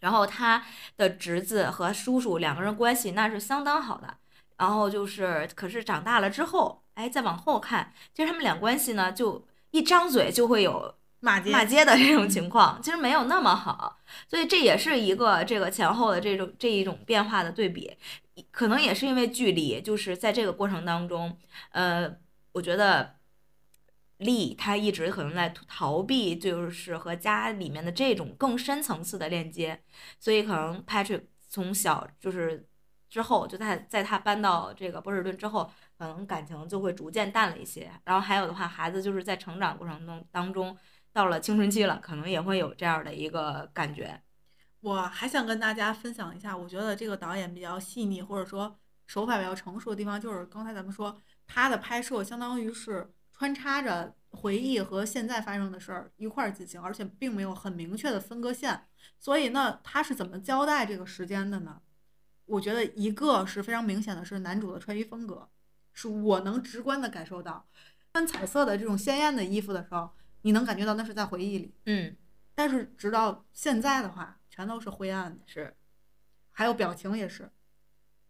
[0.00, 0.64] 然后他
[0.96, 4.16] 的侄子和叔叔两个人关系那是相当好的，
[4.56, 17.96] 然后就是，可是长大了之后，哎，再往后看，其实他们俩关系呢，就一张嘴就会有骂街骂街的这种情况，其实没有那么好，所以这也是一个这个前后的这种这一种变化的对比，
[18.50, 21.36] 可能也是因为距离，就是在这个过程当中，
[21.70, 22.16] 呃，
[22.52, 23.16] 我觉得。
[24.18, 29.80] 力他一直可能在逃避，就是和家里面的这种更深层次的链接，
[30.18, 32.66] 所以可能 Patrick 从小就是
[33.08, 37.92] 之后就在在他搬到这个波士顿之后，可能感情就会逐渐淡了一些。
[38.02, 40.76] 然后还有的话，孩子就是在成长过程中当中，
[41.12, 44.22] 到了青春期了，可能也会有这样的一个感觉。
[44.80, 53.12] 我还想跟大家分享一下，我觉得这个导演比较细腻，或者说手法比较成熟的地方，就是刚才咱们说他的拍摄相当于是。
[53.40, 58.82] 穿插着回忆和现在发生的事儿一块儿进行，而且并没有很明确的分割线。
[59.16, 61.80] 所以呢，他是怎么交代这个时间的呢？
[62.46, 65.48] 我觉得一个是非常明显的是男主的穿衣风格，
[65.92, 67.68] 是我能直观的感受到，
[68.12, 70.10] 穿彩色的这种鲜艳的衣服的时候，
[70.42, 71.74] 你能感觉到那是在回忆里。
[71.86, 72.16] 嗯。
[72.54, 75.42] 但是直到现在的话，全都是灰暗的。
[75.46, 75.74] 是。
[76.50, 77.50] 还有表情也是。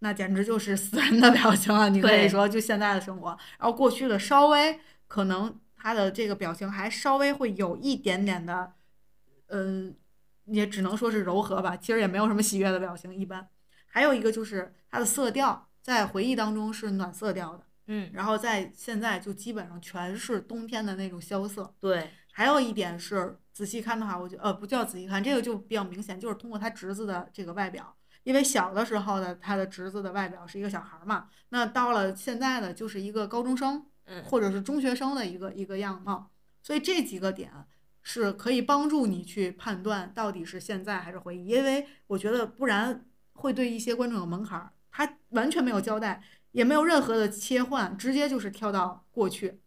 [0.01, 1.89] 那简直就是死人的表情啊！
[1.89, 4.79] 你可以说，就现在的生活，然后过去的稍微
[5.09, 8.75] 可能他的这个表情还稍微会有一点点的，
[9.47, 9.97] 嗯，
[10.45, 11.77] 也只能说是柔和吧。
[11.77, 13.49] 其实也没有什么喜悦的表情，一般。
[13.87, 21.75] 还有一个就是它的色调，在回忆当中是暖色调的，嗯，然后在现在就基本上全是冬天的那种萧瑟。
[21.81, 22.09] 对。
[22.31, 27.97] 还有一点是仔细看的话，我觉呃不叫仔细看，这个就比较明显，就是通过他侄子的这个外表。
[28.23, 36.31] 因为小的时候的他的侄子的外表是一个小孩嘛，那到了现在的就是一个高中生，嗯，或者是中学生的一个一个样貌，
[36.63, 37.51] 所以这几个点
[38.03, 46.23] 是可以帮助你去判断到底是现在还是回忆，因为我觉得不然会对一些观众有门槛儿，他完全没有交代，
[46.53, 49.61] 也没有任何的切换，直接就是跳到过去，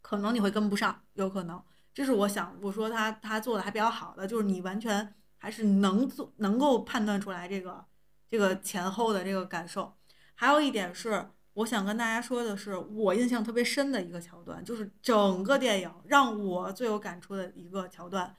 [0.00, 1.62] 可能你会跟不上，有可能，
[1.92, 5.14] 这是我想我说他他做的还比较好的，就是你完全。
[5.40, 7.86] 还是能做能够判断出来这个
[8.28, 9.96] 这个前后的这个感受。
[10.34, 18.34] 还有一点是，我想跟大家说的是，我印象特别深的一个桥段，就是整个电影让我最有感触的一个桥段，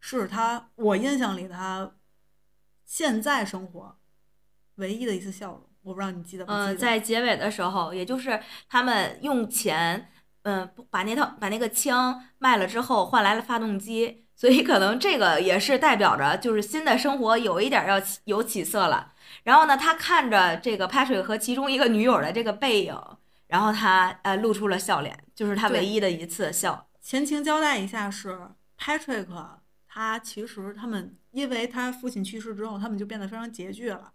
[0.00, 1.94] 是他我印象里他
[2.86, 3.98] 现在生活
[4.76, 5.69] 唯一的一次笑容。
[5.82, 6.72] 我不知道你记得不记得？
[6.72, 10.10] 嗯，在结尾的时候，也就是他们用钱，
[10.42, 14.26] 嗯，把那套把那个枪卖了之后，换来了发动机。
[14.34, 19.12] 所以可能这个也是代表着，就是新的生活有一点要有起色了。
[19.42, 22.98] 然后呢，他看着这个 Patrick 和其中一个女友的这个背影，
[23.48, 26.88] 然后他呃露出了笑脸，就是他唯一的一次笑。
[27.02, 28.38] 前情交代一下是
[28.78, 29.26] Patrick，
[29.86, 34.10] 他其实他们因为他父亲去世之后，他们就变得非常拮据了。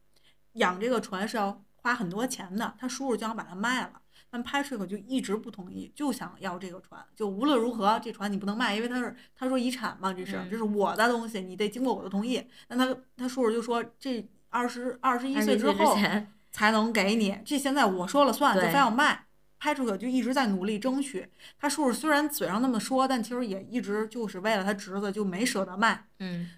[0.56, 12.43] 养这个船是要花很多钱的，他叔叔就想把它卖了，但 Patrick 就一直不同意，就想要这个船，就无论如何这船你不能卖，因为他是他说遗产嘛，这是嗯这是我的东西，你得经过我的同意。
[12.70, 15.97] 那他他叔叔就说这二十二十一岁之之后，
[16.51, 19.28] 才能给你，这现在我说了算，就非要卖。
[19.58, 21.28] Patrick 就一直在努力争取，
[21.58, 26.06] 他叔叔虽然嘴上那么说，但其实也一直就是为了他侄子就没舍得卖。
[26.20, 26.49] 嗯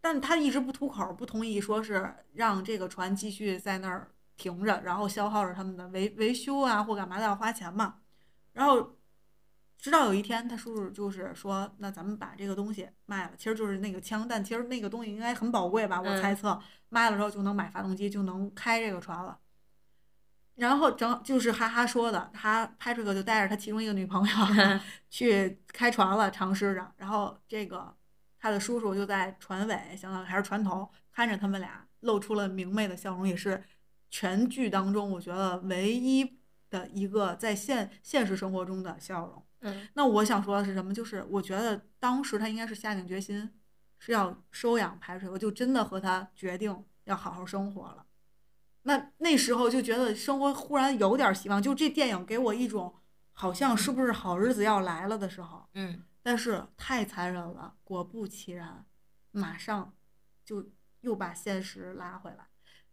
[0.00, 7.96] 但他一直不吐口，不同意说是让这个船继续在那儿停着，然后消耗着他们的维维修啊或干嘛的要花钱嘛。
[8.52, 8.96] 然后
[9.76, 16.00] 直到有一天，他叔叔就是说，那咱们把这个东西卖了，其实就是那个枪，但其实那个东西应该很宝贵吧？
[16.00, 19.38] 我嗯猜测，卖了之后就能买发动机，就能开这个船了。
[20.56, 24.34] 然后正就是哈哈说的，他 Patrick 就带着他其中一个女朋友
[25.08, 26.92] 去开船了，尝试着。
[26.98, 27.94] 然后这个
[28.40, 33.62] 他的叔叔就在船尾，相当于还是船头，看着他们俩露出了明媚的笑容，也是
[34.10, 39.46] 全剧当中我觉得唯一的一个在现现实生活中的笑容。
[39.60, 40.94] 嗯那我想说的是什么？
[40.94, 43.50] 就是我觉得当时他应该是下定决心，
[43.98, 48.06] 是要收养排水，我就真的和他决定要好好生活了。
[48.84, 52.94] 那那时候就觉得生活忽然有点希望，就这电影给我一种
[53.32, 58.84] 好像是不是好日子要来了的时候，嗯但是太残忍了，果不其然，
[59.30, 59.94] 马上
[60.44, 62.46] 就又把现实拉回来。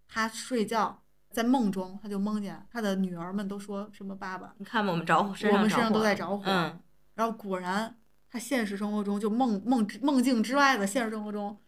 [0.08, 6.44] 他睡觉在梦中，他就梦见他的女儿们都说什么爸爸，你看吧，我们着火，身我们身上都在着火。
[6.46, 6.82] 嗯
[7.16, 8.00] 然后果然，
[8.30, 11.60] 他现实生活中就梦梦之梦境之外的现实生活中，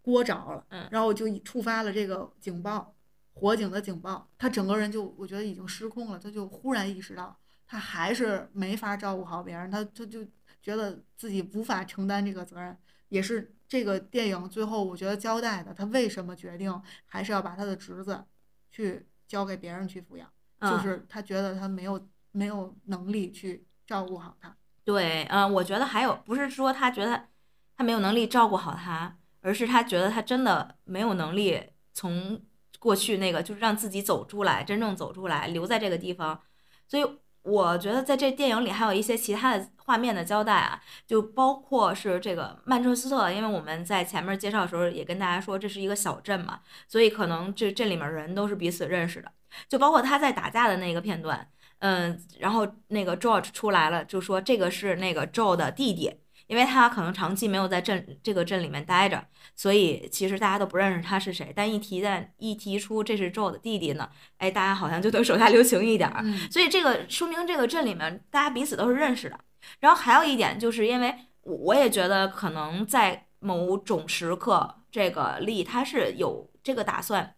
[0.00, 2.96] 锅着了，嗯然后就触发了这个警报，
[3.34, 4.30] 火警的警报。
[4.38, 10.26] 他整个人就我觉得已经失控了，他就忽然意识到，他还是没法照顾好别人，他他就
[10.64, 12.74] 觉得自己无法承担这个责任，
[13.10, 18.24] 也是这个电影最后我觉得交代的，他为什么决定还是要把他的侄子
[18.70, 20.26] 去交给别人去抚养，
[20.62, 24.56] 就嗯是他觉得他没有没有能力去照顾好他。
[24.84, 27.28] 对，嗯，我觉得还有不是说他觉得
[27.76, 31.62] 他没有能力照顾好他，而是他觉得他真的没有能力
[31.92, 32.40] 从
[32.78, 36.40] 过去那个就是让自己走出来，真正走出来，留在这个地方。
[36.86, 37.02] 所以
[37.44, 49.30] 我觉得在这电影里还有一些其他的画面的交代啊，就包括是这个曼彻斯特，因为我们在前面介绍的时候也跟大家说这是一个小镇嘛，所以可能这这里面人都是彼此认识的，
[49.68, 51.48] 就包括他在打架的那个片段。
[51.80, 56.10] 嗯，然后那个 George 出来了，就说这个是那个 Joe 的弟弟，
[56.46, 59.24] 因为他可能长期没有在镇这个镇里面待着，
[59.56, 61.52] 所以其实大家都不认识他是谁。
[61.54, 66.20] 但一提在一提出这是 Joe 的弟弟呢，哎，大家好像就都手下留情一点儿。
[66.24, 69.38] 嗯所以这个说明这个镇里面大家彼此都是认识的。
[69.80, 77.34] 然后还有一点，就是因为我我也觉得可能在某种时刻，这个利他是有这个打算，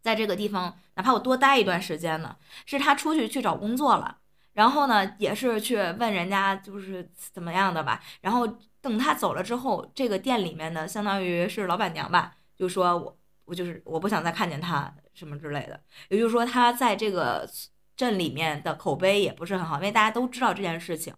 [0.00, 4.18] 在这个地方哪怕我多待一段时间呢，是他出去去找工作了。
[4.54, 8.00] 然后呢，也是去问人家就是怎么样的吧。
[8.22, 8.46] 然后
[8.80, 15.80] 等他走了之后，这个店里面的相当于是老板娘吧，就说我我就是我不想再看见他什么之类的。
[16.08, 17.48] 也就是说，他在这个
[17.96, 21.14] 镇里面的口碑也不是很好，因为大家都知道这件事情。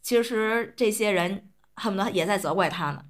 [0.00, 3.04] 其实这些人恨不得也在责怪他呢，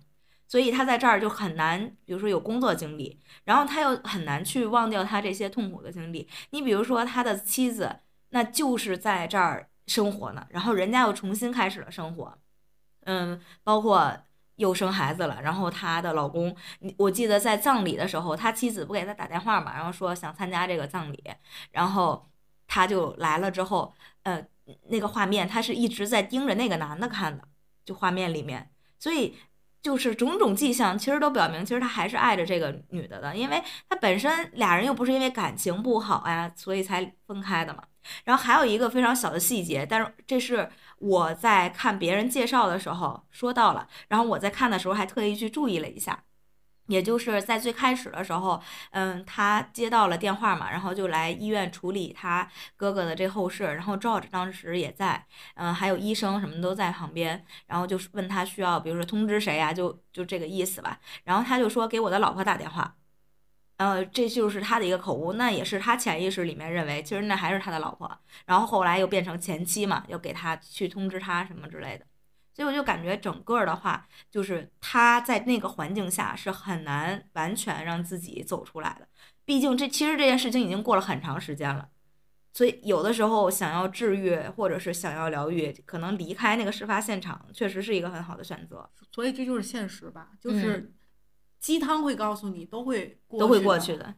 [0.48, 6.28] 所以他在这儿就很难，比如说有工作经历，然后他又很难去忘掉他这些痛苦的经历。
[6.50, 8.00] 你比如说他的妻子，
[8.30, 12.38] 那就是在这儿生活呢，然后人家又重新开始了生活，
[13.04, 14.18] 嗯，包括。
[14.56, 16.56] 又生孩子了，然后她的老公，
[16.96, 21.22] 我记得在葬礼的时候，他妻子不给他打电话嘛，然后说想参加这个葬礼，
[21.72, 22.26] 然后
[22.66, 24.42] 他就来了之后，呃，
[24.88, 27.46] 那个画面他是一直在盯着那个男的看的，
[27.84, 29.36] 就画面里面，所以
[29.82, 37.82] 就是种种迹象其实都表明，其实他还是爱着这个女的的，因为他本身俩人又不是因为感情不好呀，所以才分开的嘛。
[38.24, 46.22] 然后还有一个非常小的细节，但是这是我在看别人介绍的时候说到了，然后我在看的时候还特意去注意了一下。
[46.88, 55.26] 也就是在最开始的时候，嗯，他接到了电话嘛，然后就来医院处理他哥哥的这后事，然后 George 当时也在，
[55.56, 61.00] 嗯，还有医生什么都在旁边，然后就是问他需要，比如说通知谁呀、就就这个意思吧。
[61.24, 62.94] 然后他就说给我的老婆打电话，
[63.76, 68.10] 呃，这就是他的一个口误，那也是他潜意识里面认为，其实那还是他的老婆，
[68.46, 72.06] 然后后来又变成前妻嘛，又给他去通知他什么之类的。
[72.54, 79.06] 所以我就感觉整个的话，就是他在那个环境下是很难完全让自己走出来的。
[79.44, 81.90] 毕竟这其实这件事情已经过了很长时间了，
[82.54, 90.90] 所以有的时候想要治愈或者是想要疗愈，可能离开那个事发现场，确实是一个很好的选择，所以这就是现实吧，就是
[91.58, 94.14] 鸡汤会告诉你都会都会过去的。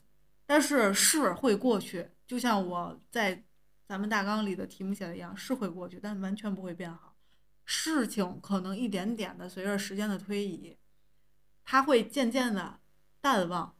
[0.47, 3.45] 但是是会过去，就像我在
[3.87, 7.15] 咱们大纲里的题目写的一样，是会过去，但完全不会变好。
[7.67, 10.79] 事情可能一点点的随着时间的推移，
[11.65, 12.79] 它会渐渐的
[13.21, 13.77] 淡忘，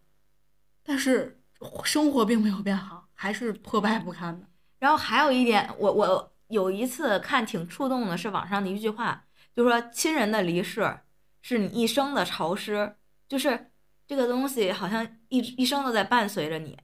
[0.83, 1.41] 但是
[1.85, 4.47] 生活并没有变好，还是破败不堪的。
[4.79, 9.25] 然后还有一点，我我有一次看挺触动的，是网上的一句话，
[9.57, 11.01] 就说亲人的离世
[11.41, 12.95] 是你一生的潮湿，
[13.29, 13.71] 就是
[14.07, 16.77] 这个东西好像一一生都在伴随着你。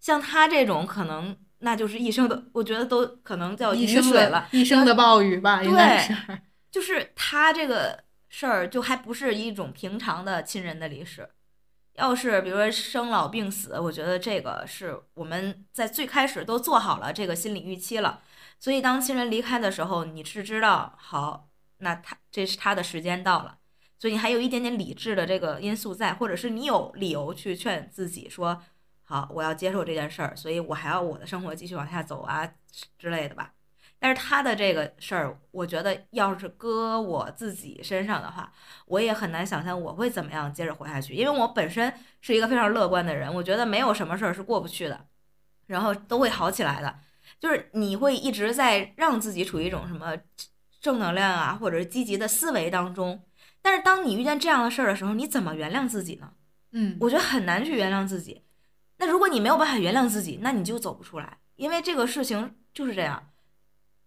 [0.00, 6.14] 像他这种可能，那就是一生的，我觉得都可能叫雨一生的水了，一生的暴雨吧，应该是。
[6.70, 11.30] 就是他这个事儿，就还不是一种平常的亲人的离世。
[11.94, 18.20] 要是比如说生老病死，我觉得这个是我们在最开始都做好了这个心理预期了。
[18.58, 23.58] 所以当亲人离开的时候，你是知道，好，那他这是他的时间到了，
[24.04, 28.60] 所以你还有一点点理智的这个因素在，或者是你有理由去劝自己说，
[29.02, 32.46] 好，我要接受这件事儿，所以我还要我的生活继续往下走啊
[32.98, 33.54] 之类的吧。
[33.98, 38.52] 但是他的这个事儿，我觉得要是搁我自己身上的话，
[38.84, 41.14] 我也很难想象我会怎么样接着活下去。
[41.14, 41.90] 因为我本身
[42.20, 45.06] 是一个非常乐观的人，我觉得没有什么事儿是过不去的，
[45.68, 46.98] 然后都会好起来的。
[47.40, 50.14] 就是你会一直在让自己处于一种什么
[50.82, 53.18] 正能量啊，或者是积极的思维当中。
[53.64, 56.34] 但是当你遇见这样的事儿的时候，你怎么原谅自己呢？
[56.72, 58.42] 嗯，我觉得很难去原谅自己。
[58.98, 63.30] 那如果你没有办法原谅自己，那你就走不出来，因为这个事情就是这样。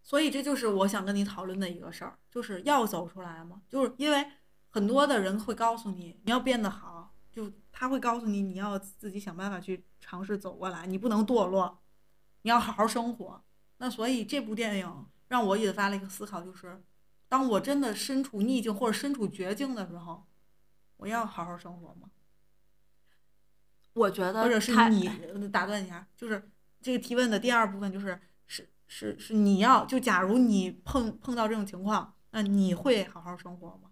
[0.03, 3.63] 所以这就是我想跟你讨论的一个事儿，就是要走出来嘛。
[3.67, 4.23] 就是因为
[4.69, 11.79] 很多的人会告诉你，你要变得好，就他会告诉你，你要自己想办法去尝试走过来，你不能堕落，
[12.43, 13.43] 你要好好生活。
[13.79, 16.81] 那所以这部电影让我引发了一个思考，就是
[17.29, 20.25] 当我真的身处逆境或者身处绝境的时候，
[20.97, 22.09] 我要好好生活吗？
[23.93, 26.49] 我觉得，或者是你打断一下，就是
[26.81, 33.91] 这个提问的第二部分就是是是是你要就假如你碰碰到这种情况，那你会好好生活吗？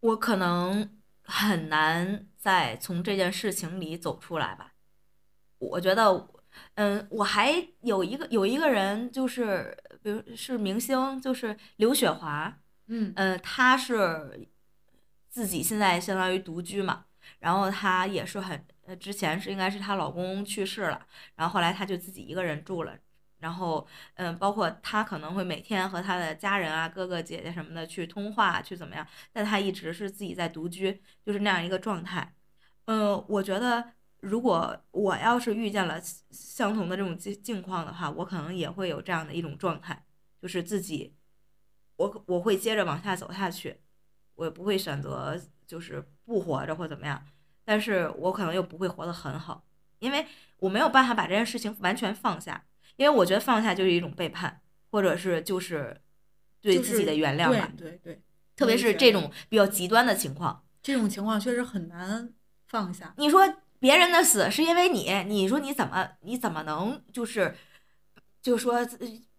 [0.00, 4.74] 我可能很难再从这件事情里走出来吧。
[5.56, 6.28] 我觉得，
[6.74, 14.46] 嗯，我还有一个有一个人，就是比如是明星，就是刘雪华，嗯嗯，她是
[15.30, 17.06] 自己现在相当于独居嘛，
[17.38, 22.94] 然后她也是很，呃，之前是应该是她老公去世了，然后后来她就自己一个人住了。
[23.38, 23.86] 然后，
[24.16, 29.06] 嗯，包括她可能会每天和她的家人啊、哥哥姐姐什么的去通话，去怎么样？
[29.32, 32.34] 但她一直是自己在独居，就是那样一个状态。
[32.84, 33.92] 嗯，我觉得
[34.24, 36.00] 如果我要是遇见了
[36.30, 40.04] 相同的这种境境况的话，我可能也会有这样的一种状态，
[40.40, 41.14] 就是自己，
[41.96, 43.80] 我我会接着往下走下去，
[44.34, 47.24] 我也不会选择就是不活着或怎么样，
[47.64, 49.64] 但是我可能又不会活得很好，
[49.98, 50.26] 因为
[50.58, 52.64] 我没有办法把这件事情完全放下。
[52.96, 54.60] 因为我觉得放下就是一种背叛，
[54.92, 56.00] 或者是就是
[56.60, 57.72] 对自己的原谅吧。
[57.76, 58.22] 对对对，
[58.54, 62.32] 特别是这种比较极端的情况，这种情况确实很难
[62.68, 63.12] 放下。
[63.16, 63.52] 你说
[63.84, 67.54] 别人的死是因为你，你说你怎么你怎么能就是
[68.40, 68.78] 就说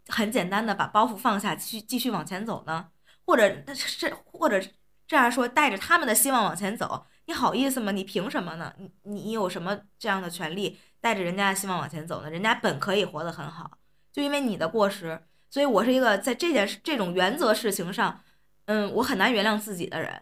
[0.07, 2.91] 很简单的把包袱放下，继续继续往前走呢？
[3.25, 4.61] 或者是或者
[5.07, 7.91] 这样说，带着他们的希望往前走，你好意思吗？
[7.91, 8.71] 你凭什么呢？
[8.77, 10.77] 你你有什么这样的权利？
[11.01, 13.79] 带着人家的希望往前走呢，人家本可以活得很好，
[14.13, 18.21] 就因为你的过失，所以我是一个在这件事这种原则事情上，
[18.65, 20.21] 嗯，我很难原谅自己的人，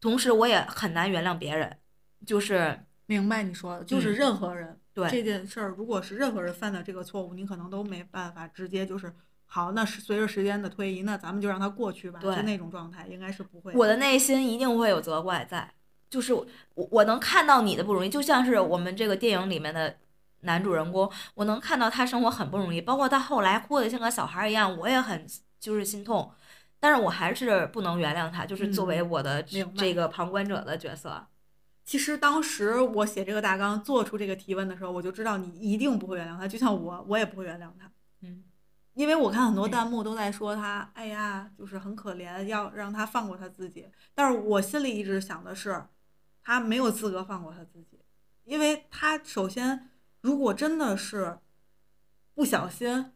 [0.00, 1.78] 同时我也很难原谅别人，
[2.24, 9.12] 就是明白你说的，就是任何人、嗯、对这件事儿，如果是任何人犯的这个错误，你可能都没办法直接就是
[9.46, 13.72] 好，那是随着时间的推移，那咱们就让它过去吧，对就那种状态应该是不会。
[13.74, 15.74] 我的内心一定会有责怪在，
[16.08, 19.96] 就是我我能看到你的不容易，就像是我们这个电影里面的。
[20.42, 25.26] 男主人公，我能看到他生活很不容易，包括他后来哭得像个小孩一样，我也很
[25.58, 26.30] 就是心痛，
[26.78, 31.10] 但是我还是不能原谅他，就是作为我的这个旁观者的角色。
[31.10, 31.26] 嗯、
[31.88, 37.90] 其实当时我写这个大纲、做出这个提问的时候，我就知道你一定不会原谅他，就像我，我也不会原谅他。
[38.20, 38.44] 嗯，
[38.92, 43.88] 因为我看很多弹幕都在说他，哎呀，就是很可怜，要让他放过他自己。
[44.14, 45.82] 但是我心里一直想的是，
[46.42, 47.98] 他没有资格放过他自己，
[48.44, 49.88] 因为他首先。
[50.20, 51.38] 如果真的是
[52.34, 53.12] 不小心，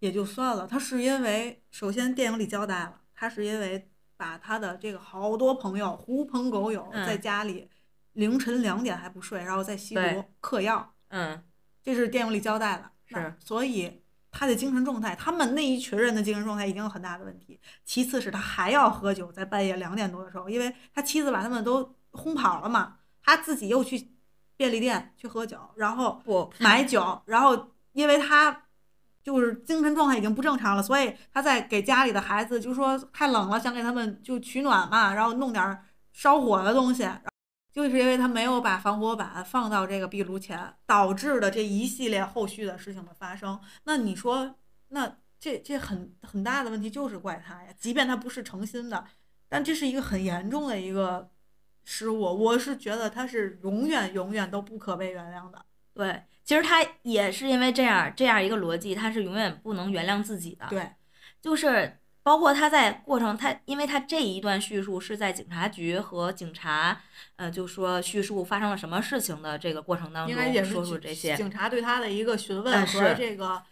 [0.00, 0.66] 也就算了。
[0.66, 7.68] 他是因为首先电影里交代了，他是因为把他的这个好多朋友狐朋狗友在家里
[8.14, 10.94] 凌晨两点还不睡，然后再吸毒嗑药。
[11.08, 11.44] 嗯，
[11.82, 12.90] 这是电影里交代的。
[13.06, 14.02] 是，所以
[14.32, 17.60] 他的精神状态，他们那一群人的精神状态已经有很大的问题。
[17.84, 24.10] 其次是他还要喝酒，在半夜两点多的时候，因为他妻子把他们都轰跑了嘛，他自己又去。
[24.56, 28.66] 便利店去喝酒，然后不买酒，然后因为他
[29.20, 35.76] 就是精神状态已经不正常了，所以他在给家里的孩子就说太冷了，想给他们就取暖嘛，然后弄点
[36.12, 37.02] 烧火的东西，
[37.74, 43.60] 就是因为他没有把防火板放到这个壁炉前，导致的这一系列后续的事情的发生。
[43.82, 44.54] 那你说，
[44.90, 49.04] 那这这很很大的问题就是怪他呀，即便他不是诚心的，
[49.48, 51.32] 但这是一个很严重的一个
[51.82, 55.66] 失误，我是觉得他是永远永远都不可被原谅的。
[55.92, 60.64] 对，其实他也是因为这样这样一个逻辑，他是永远不能原谅自己的。
[60.68, 60.92] 对，
[61.42, 66.98] 就是包括他在过程，他因为他这一段叙述是在警察局和警察，
[67.36, 71.36] 呃，就说叙述发生了什么事情的这个过程当应该也中，说出这些。
[71.36, 73.62] 警察对他的一个询问嗯和这个，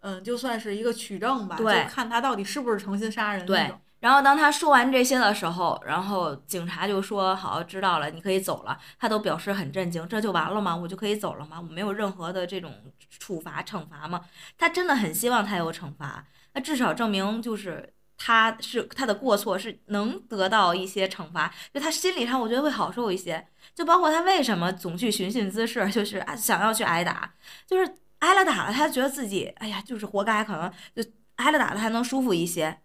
[0.00, 3.72] 嗯，就算是一个取证吧，对就看他到底是不是诚心杀人对。
[4.00, 10.74] 然后当他说完这些的时候，然后警察就说：“好，知道了，你可以走了。”他都表示很震惊，这就完了吗？
[10.74, 11.60] 我就可以走了吗？
[11.60, 12.72] 我没有任何的这种
[13.10, 14.22] 处罚惩罚吗？
[14.56, 17.92] 他真的很希望他有惩罚，那至少证明就是
[18.22, 23.48] 他是他的过错是能得到一些惩罚，就他心理上我觉得会好受一些。
[23.74, 27.32] 就包括他为什么总去寻衅滋事，就是啊想要去挨打，
[27.66, 31.02] 就是挨了打了，他觉得自己哎呀就是活该，可能就
[31.36, 32.78] 挨了打了还能舒服一些。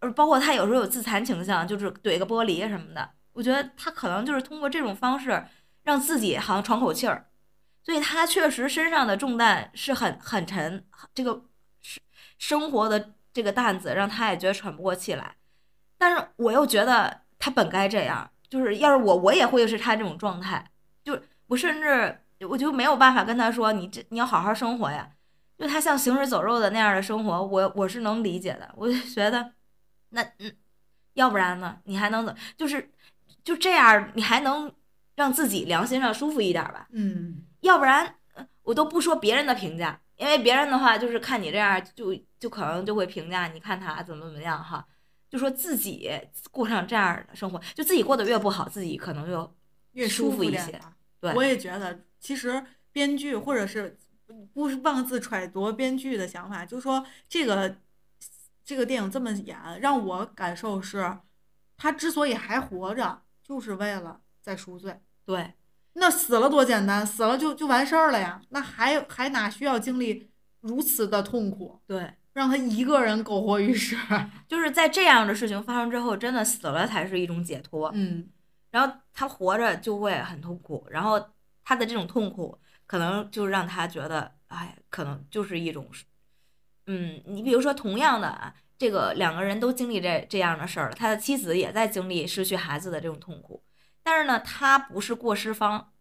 [0.00, 3.10] 呃，包括他有时候有自残倾向，就是怼个玻璃什么的。
[3.32, 5.42] 我觉得他可能就是通过这种方式
[5.82, 7.30] 让自己好像喘口气儿，
[7.82, 11.44] 所以他确实身上的重担是很很沉，这个
[11.80, 12.02] 生
[12.38, 15.36] 生活的这个担子让他也觉得喘不过气来。
[15.98, 20.70] 但是我又觉得他本该这样，就是要是我，我也会是他这种状态，
[21.02, 22.18] 就我甚至
[22.48, 25.10] 我就没有办法跟他说你这你要好好生活呀。
[25.58, 28.72] 就他像行尸走肉的那样的生活，我我是能理解的。
[28.76, 29.52] 我就觉得。
[30.10, 30.52] 那嗯，
[31.14, 31.78] 要不然呢？
[31.84, 32.32] 你还能怎？
[32.56, 32.92] 就是
[33.42, 34.72] 就这样，你还能
[35.16, 36.86] 让自己良心上舒服一点吧？
[36.92, 44.86] 嗯，要不然，呃我都不说别人的评价，因为别人的话就是看你这样，就就可能就会评价你看他怎么怎么样哈。
[45.28, 46.10] 就说自己
[46.50, 49.54] 过上这样的生活，就自己过得越不好，自己可能就
[49.92, 50.80] 越舒服一些。
[51.20, 53.98] 对我也觉得，其实编剧或者是
[54.52, 57.76] 不是妄自揣度编剧的想法，就说这个
[58.64, 61.18] 这个电影这么演，让我感受是，
[61.76, 65.00] 他之所以还活着，就是为了在赎罪。
[65.24, 65.54] 对
[65.94, 70.30] 那死了多简单，死了就就完事儿了呀，那还还哪需要经历
[70.60, 73.96] 如此的痛苦，对，让他一个人苟活于世？
[74.48, 77.90] 就是在这样的事情发生之后，真的死了才是一种解脱。
[77.94, 78.28] 嗯，
[78.70, 81.24] 然后他活着就会很痛苦，然后
[81.64, 85.88] 他的这种痛苦可能就让他觉得，哎，可能就是一种，
[86.86, 93.62] 嗯，你比如说同样的啊，这个两个人都经历这这样的事儿了，他的妻子也在经历失去孩子的这种痛苦，
[94.04, 95.92] 但是呢，他不是过失方，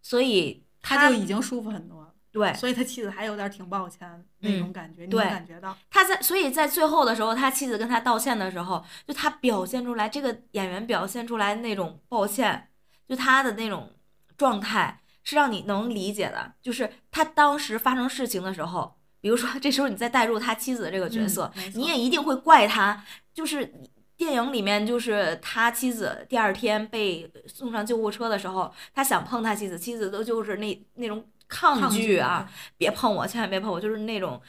[0.00, 2.14] 所以他就已经舒服很多了。
[2.30, 5.76] 对所以他妻子还有点挺抱歉那种感觉，你能对感觉到？
[5.90, 12.68] 他在，所以在最后的时候，他妻子跟他道歉的时候，就他表现出来，这个演员表现出来那种抱歉，
[13.08, 13.94] 就他的那种
[14.36, 16.52] 状态是让你能理解的。
[16.62, 23.02] 就是他当时发生事情的时候，比如说 这时候你再带入他妻子的这个角色，嗯你也一定会怪他。
[23.32, 23.72] 就是
[24.18, 34.40] 电影里面，就是他妻子第二天被送上救护车的时候，他想碰他妻子，妻子都就是那那种抗抗拒啊，，别碰我，千万别碰我，就是那种，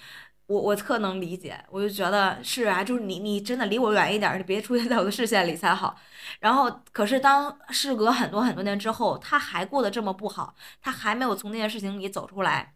[0.47, 5.95] 我我特能理解，我就觉得是啊，就是你你真的离我远一点别出现在我的视线里才好。
[6.39, 12.74] 然后，可是当事隔很多很多年之后，他还过得这么不好，他还没有从那件事情里走出来。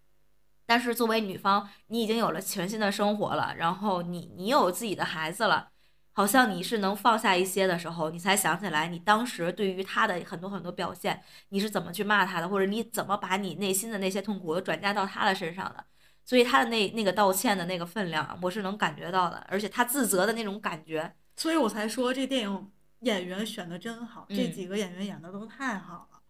[0.65, 5.69] 但是作为女方，你已经有了全新的生活了，然后你你有自己的孩子了，
[6.13, 15.85] 好像你是能放下一些的时候，你才想起来你当时对于他的很多很多表现，你是怎么去骂他的，或者你怎么把你内心的那些痛苦又转嫁到他的身上的。
[16.25, 26.21] 所以他的那那个道歉的那个分量，我是能感觉到的，而且他自责的那种感觉，所以我才说这电影演员选的真好，这嗯几个演员演的都太好了。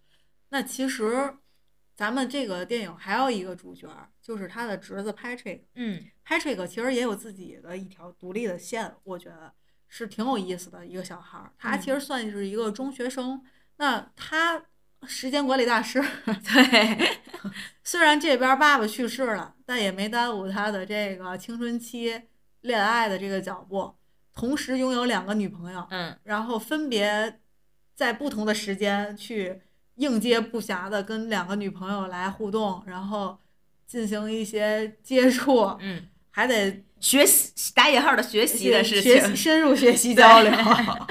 [0.49, 1.37] 那其实
[1.95, 3.87] 咱们这个电影还有一个主角，
[4.19, 5.65] 就是他的侄子 Patrick。
[5.75, 9.53] 嗯 Patrick 其实也有自己的一条独立的线，我觉得
[9.95, 11.51] 是挺有意思的一个小孩儿。
[11.55, 13.39] 他其实算是一个中学生，
[13.77, 14.59] 那他
[15.05, 16.03] 时间管理大师。
[16.25, 17.19] 对，
[17.83, 22.19] 虽然这边爸爸去世了，但也没耽误他的这个青春期
[22.61, 23.93] 恋爱的这个脚步。
[24.33, 27.39] 同时拥有两个女朋友，嗯然后分别
[27.93, 29.61] 在不同的时间去
[29.97, 33.39] 应接不暇的跟两个女朋友来互动，然后
[33.85, 40.51] 进行一些接触，嗯，还得学习打引号的学习的事情，学习深入学习 交流，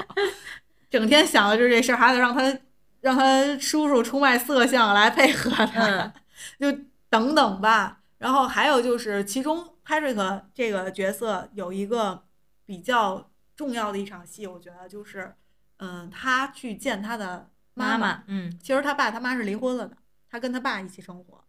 [0.89, 2.59] 整天想的就是这事儿，还得让他
[3.01, 6.13] 让他叔叔出卖色相来配合他，嗯。
[6.59, 6.71] 就
[7.09, 8.01] 等等吧。
[8.17, 12.23] 然后还有就是，其中 Patrick 这个角色有一个
[12.65, 15.35] 比较重要的一场戏，我觉得就是，
[15.77, 17.91] 嗯，他去见他的妈。
[17.91, 18.57] 妈妈，嗯。
[18.61, 19.95] 其实他爸他妈是离婚了的，
[20.29, 21.43] 他跟他爸一起生活，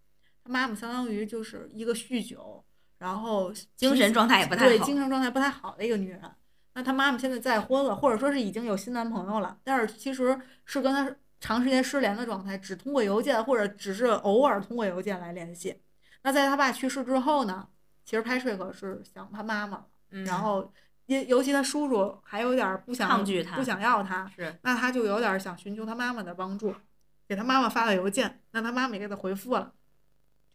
[0.45, 2.62] 他妈妈相当于就是一个酗酒，
[2.99, 6.20] 然后精神状态也不太好对精神状态不太好的一个女人。
[6.74, 15.82] 那她妈妈现在再婚了，或者说是已经有新男朋友了，但是其实是跟她长时间失联的状态，只通过邮件或者只是偶尔通过邮件来联系。
[16.22, 17.68] 那在他爸去世之后呢，
[18.05, 20.72] 其实 Patrick 是想他妈妈然后
[21.07, 26.74] 尤尤其他叔叔还有点不想抗拒他不想要他，是那他就有点想寻求他妈妈的帮助，
[27.28, 29.74] 给他妈妈发了邮件，那他妈妈也给他回复了，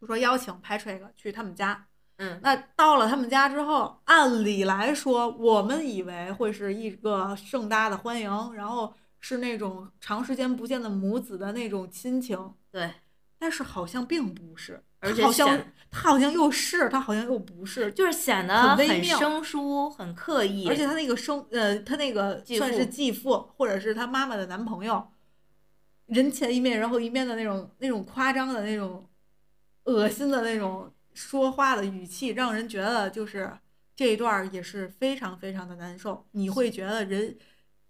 [0.02, 1.86] 就说邀请 Patrick 去他们家。
[2.20, 2.40] 嗯。
[2.44, 12.94] 那到了他们家之后，按理来说，我们以为会是一个盛大的欢迎，然后是那种长时间不见的母子的那种亲情，对，
[13.38, 15.60] 但是好像并不是，而且他好像
[15.92, 25.06] 他好像又是，他好像又不是，就是显得很很微妙生疏，很刻意，而且他那个生呃，他那个算是父继父，或者是他妈妈的男朋友，
[26.06, 29.08] 人前一面，人后一面的那种那种夸张的那种
[29.86, 33.52] 恶心的那种说话的语气，让人觉得就是
[33.94, 36.26] 这一段也是非常非常的难受。
[36.32, 37.38] 你会觉得人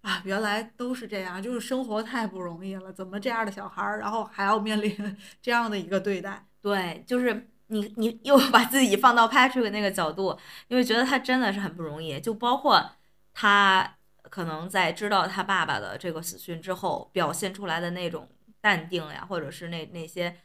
[0.00, 6.44] 啊，原来都是这样，就是生活太不容易了，怎么这样的小孩儿，然后还要面临 这样的一个对待？
[6.60, 10.36] 对，就是你你又把自己放到 Patrick 那个角度，
[10.68, 12.18] 你会觉得他真的是很不容易。
[12.20, 12.90] 就包括
[13.32, 18.28] 他可能在知道他爸爸的这个死讯之后，表现出来的那种
[18.60, 20.36] 淡定呀，或者是那那些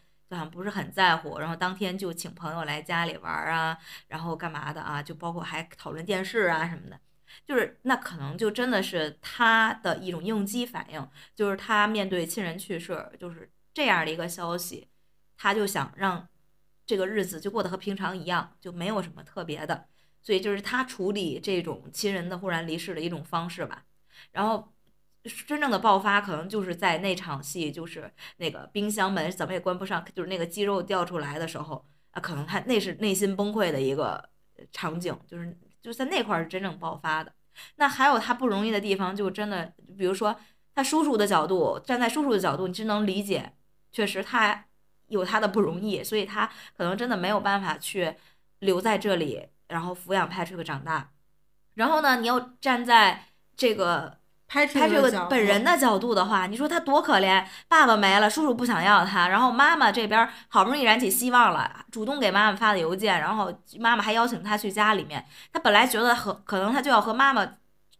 [0.43, 3.77] 不是很在乎，然后当天就请朋友来家里玩啊，
[4.07, 6.99] 然后干嘛的啊，就包括还讨论电视啊什么的。
[7.45, 14.89] 就是那可能就真的是他的一种应激反应，就是他面对亲人去世，就是这样的一个消息，
[15.37, 16.27] 他就想让
[16.85, 19.87] 这个日子就过得和平常一样，就没有什么特别的，
[20.21, 23.83] 所以就是他处理这种亲人的忽然离世的一种方式吧。
[24.31, 24.73] 然后
[25.47, 34.29] 真正的爆发可能就是在那场戏，就是那个冰箱门怎么也关不上，就是那个肌肉掉出来的时候啊，可能他那是内心崩溃的一个
[34.71, 37.33] 场景，就是就在那块儿是真正爆发的。
[37.77, 40.35] 那还有他不容易的地方，就真的比如说
[40.73, 43.53] 他叔叔的角度，站在叔叔的角度，你是能理解，
[43.91, 44.65] 确实他
[45.07, 46.45] 有他的不容易，所以他
[46.77, 48.15] 可能真的没有办法去
[48.59, 51.11] 留在这里，然后抚养 Patrick 长大。
[51.75, 67.45] 然后呢，你要站在这个拍出 Patrick 本人的角度的话，你说他多可怜，爸爸没了，叔叔不想要他，然后妈妈这边好不容易燃起希望了，主动给妈妈发的邮件，然后妈妈还邀请他去家里面，他本来觉得和可能他就要和妈妈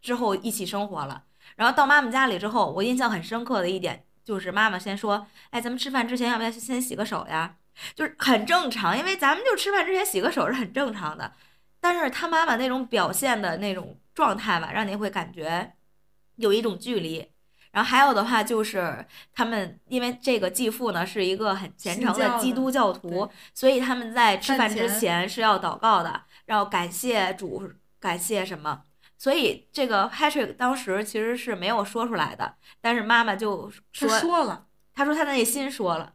[0.01, 1.23] 之后一起生活了，
[1.55, 7.55] 然后到妈妈家里之后，我印象很深刻的一点就是妈妈先说，哎，咱们吃饭之前要不要先洗个手呀？
[7.93, 11.33] 就是很正常，因为咱们就吃饭之前洗个手是很正常的，
[11.81, 15.73] 但是他妈妈那种表现的那种状态吧，让你会感觉
[16.37, 17.27] 有一种距离。
[17.71, 27.69] 然后还有的话就是他们，因为这个继父呢是一个很虔诚的基督教徒对，所以他们在吃饭饭之前前是要祷告的，然后感谢主，
[27.99, 28.83] 感谢什么。
[29.17, 36.13] 所以这个 Patrick 当时其实是没有说出来的，但是妈妈就他说，说了，他说他内心说了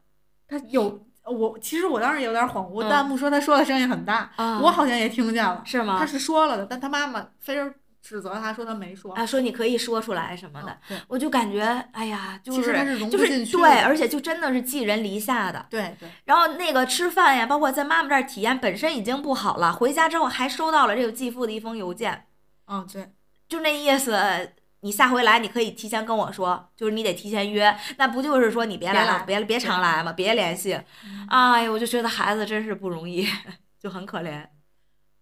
[0.48, 5.98] 他有我其实我当时有点恍惚，嗯弹幕说他说的声音很大，啊我好像也听见了，是吗？
[5.98, 9.12] 他是说了的，但他妈妈非是指责他说他没说。
[9.14, 10.78] 啊，说你可以说出来什么的，
[11.08, 15.66] 我就感觉哎呀，就是融就是对，而且就真的是寄人篱下的。
[15.70, 22.26] 对对，然后那个吃饭呀，包括在妈妈这儿体验本身已经不好了，回家之后还收到了这个继父的一封邮件，
[22.66, 23.12] 嗯对，
[23.48, 24.52] 就那意思。
[24.82, 30.72] 你下回来，你可以提前跟我说，就是你得提前约，那不就是说你别来了，别别别常来嘛，别联系。
[31.04, 33.28] 嗯哎呀，我就觉得孩子真是不容易，
[33.78, 34.42] 就很可怜。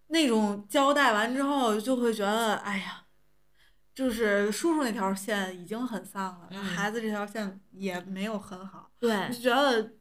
[0.08, 3.04] 那种交代完之后，就会觉得哎呀，
[3.94, 9.94] 就是叔叔那条线已经很丧了，嗯孩子这条线也没有很好，对就觉得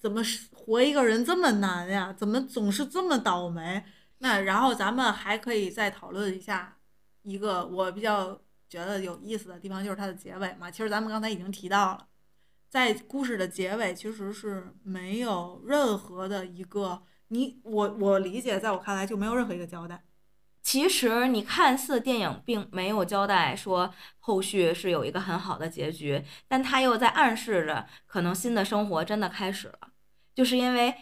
[0.00, 0.22] 怎么
[0.52, 2.12] 活一个人这么难呀？
[2.12, 3.84] 怎么总是这么倒霉？
[4.18, 6.76] 那然后咱们还可以再讨论一下
[7.22, 10.70] 一个我比较觉得有意思的地方，就是它的结尾嘛。
[10.70, 12.06] 其实咱们刚才已经提到了，
[12.68, 17.02] 在故事的结尾其实是没有任何的一个
[17.34, 20.04] 你我我理解，在我看来就没有任何一个交代。
[20.62, 29.90] 其实你看似电影并没有交代说后续是有一个很好的结局，但他又在暗示着可能新的生活真的开始了，
[30.32, 30.94] 就是因为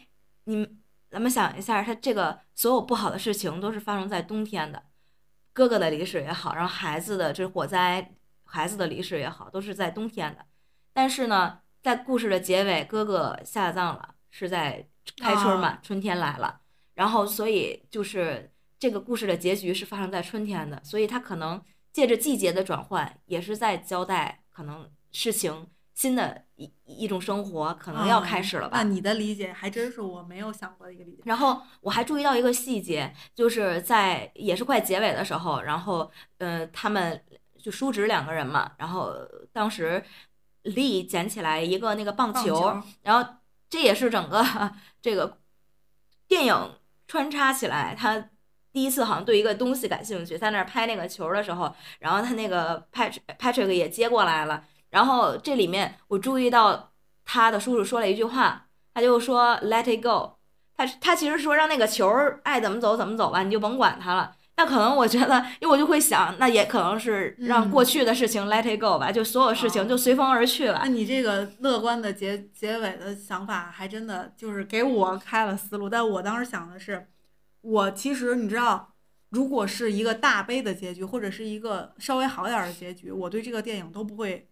[0.44, 0.66] 你
[1.10, 4.82] 咱们想一下，他这个所有不好的事情都是发生在冬天的，
[5.52, 8.14] 哥哥的离世也好，然后孩子的这火灾，
[8.44, 10.46] 孩子的离世也好，都是在冬天的。
[10.92, 16.60] 但是呢，在故事的结尾，哥哥下葬了，是在开春嘛，春天来了，
[16.94, 28.78] 然后所以就是这个故事的结局是发生在春天的，所以他可能借着季节的转换，也是在交代可能事情新的一一种生活可能要开始了吧。
[28.78, 31.22] 那你的理解还真是我没有想过的一个理解。
[31.24, 37.22] 然后我还注意到一个细节，就是在也是快结尾的时候，然后呃，他们
[37.62, 39.14] 就叔侄两个人嘛，然后
[39.52, 40.02] 当时
[40.62, 43.34] 丽捡起来一个那个棒球，棒球然后
[43.68, 44.42] 这也是整个
[45.02, 45.38] 这个
[46.26, 46.74] 电影
[47.06, 48.30] 穿插起来，他
[48.72, 56.92] 第一次好像对一个东西感兴趣，在那儿拍那个球的时候，然后他那个 Pat Patrick 也接过来了，然后这里面我注意到
[57.24, 60.38] 他的叔叔说了一句话，他就说 Let it go。
[60.74, 62.10] 他他其实说让那个球
[62.44, 64.34] 爱怎么走怎么走吧，你就甭管它了。
[64.56, 70.88] 那可能我觉得，因为我就会想，那也可能是让过去的事情 let it go 吧，就所有事情就随风而去了那。
[70.88, 75.88] 你这个乐观的结结尾的想法，还真的就是给我开了思路。
[75.88, 77.08] 但我当时想的是，
[77.62, 78.94] 我其实你知道，
[79.30, 84.48] 如果是一个大悲的结局，或者是一个稍微好点儿的结局，我对这个电影都不会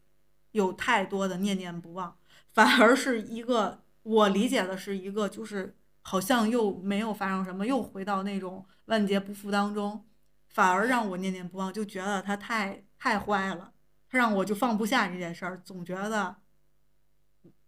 [0.53, 2.17] 有太多的念念不忘，
[2.53, 10.07] 反而是一个我理解的是一个就是好像又没有发生什么，又回到那种万劫不复当中，
[10.49, 13.73] 反而让我念念不忘，就觉得他太太坏了。
[14.09, 16.35] 他让我就放不下这件事儿，总觉得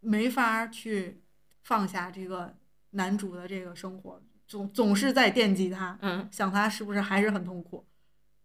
[0.00, 1.22] 没法去
[1.62, 2.56] 放下这个
[2.90, 7.86] 男主的这个生活，总总是在惦记他，嗯，想他是不是还是很痛苦，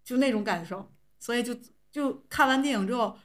[0.03, 0.93] 就那种感受。
[1.17, 1.57] 所以就
[1.89, 3.17] 就看完电影之后，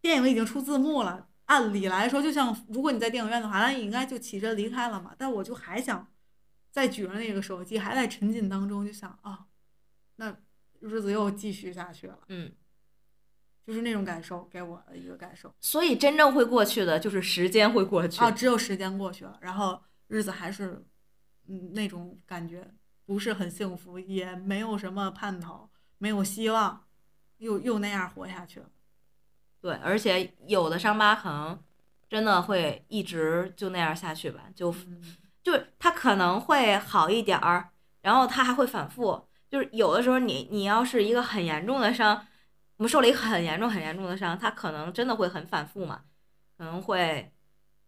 [0.00, 1.28] 电影已经出字幕了。
[1.46, 5.14] 按理来说，就像如果你在电影院的话，那你应该就起身离开了嘛。
[5.16, 6.06] 但我就还想
[6.70, 9.46] 再举着那个手机，还在沉浸当中，就想啊、
[10.16, 10.36] 那
[10.80, 12.18] 日子又继续下去了。
[12.28, 12.52] 嗯，
[13.66, 18.20] 就是那种感受，给我的一个感受所以真正会过去的就是时间会过去。
[18.22, 20.84] 啊，只有时间过去了，然后日子还是
[21.46, 22.74] 嗯那种感觉
[23.04, 26.86] 不是很幸福，也没有什么盼头，没有希望，
[27.38, 28.70] 又又那样活下去了。
[29.66, 31.60] 对，而且有的伤疤可能
[32.08, 39.26] 真的会一直就那样下去吧，就嗯就是它可能会好一点儿，然后它还会反复。
[39.50, 42.24] 就是有的时候你你要是一个很严重的伤，
[42.76, 46.02] 我们受了一个很严重很严重的伤，它可能真的会很反复嘛，
[46.56, 47.32] 可能会，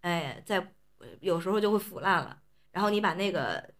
[0.00, 0.74] 哎，在
[1.20, 2.38] 有时候就会腐烂了。
[2.72, 3.72] 然后你把那个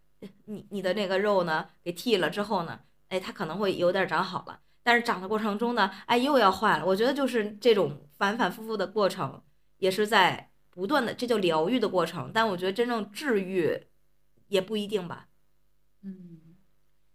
[0.44, 2.78] 你你的那个肉呢给剃了之后呢，
[3.08, 6.86] 哎，它可能会有点长好了，但是长的过程中呢，哎，又要坏了。
[6.86, 9.42] 我觉得就是这种反反复复的过程，
[9.76, 12.30] 也是在不断的，这叫疗愈的过程。
[12.32, 13.86] 但我觉得真正治愈
[14.46, 15.28] 也不一定吧。
[16.00, 16.56] 嗯，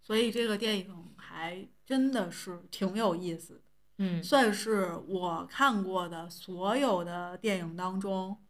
[0.00, 3.60] 所以这个电影还真的是挺有意思的。
[3.98, 8.40] 嗯算是我看过的所有的电影当中，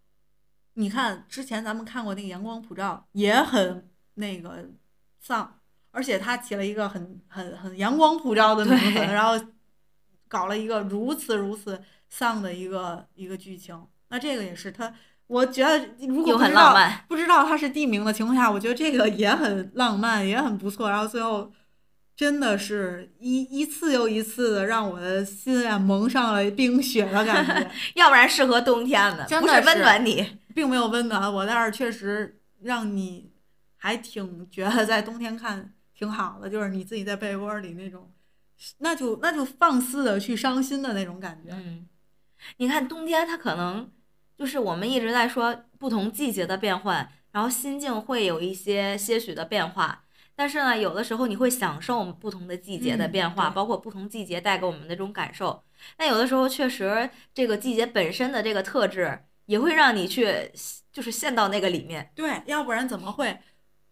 [0.75, 4.69] 你看之前咱们看过那个《阳光普照》，也很那个
[5.19, 5.61] 丧，
[5.95, 9.43] 而且他起了一个很很很阳光普照的名字，然后
[10.27, 11.81] 搞了一个如此如此
[12.11, 13.81] 丧的一个一个剧情。
[14.09, 14.93] 那这个也是他，
[15.29, 16.91] 我觉得如果很不知道。
[17.09, 20.91] 不知道他是地名的情况下，我觉得这个也很浪漫，也很不错。
[20.91, 21.53] 然后最后
[22.17, 30.39] 真的是一一次又一次的让我的心啊蒙上了冰雪的感觉， 要不然适合冬天的，不是温真的是暖你。
[30.55, 33.33] 并没有温暖我，但是确实让你
[33.77, 38.13] 还挺觉得在冬天看挺好的，就是你自己在被窝里那种，
[38.79, 41.51] 那就那就放肆的去伤心的那种感觉。
[41.53, 41.87] 嗯，
[42.57, 43.91] 你看冬天它可能
[44.37, 50.05] 就是我们一直在说不同季节的变换，然后心境会有一些些许的变化。
[50.37, 55.63] 但是呢，有的时候你会享受不同的季节的嗯变化，对包括不同季节带给我们的这种感受。
[55.97, 60.51] 但有的时候确实，这个季节本身的这个特质也会让你去，
[60.93, 62.11] 就是陷到那个里面。
[62.17, 63.39] 对，要不然怎么会？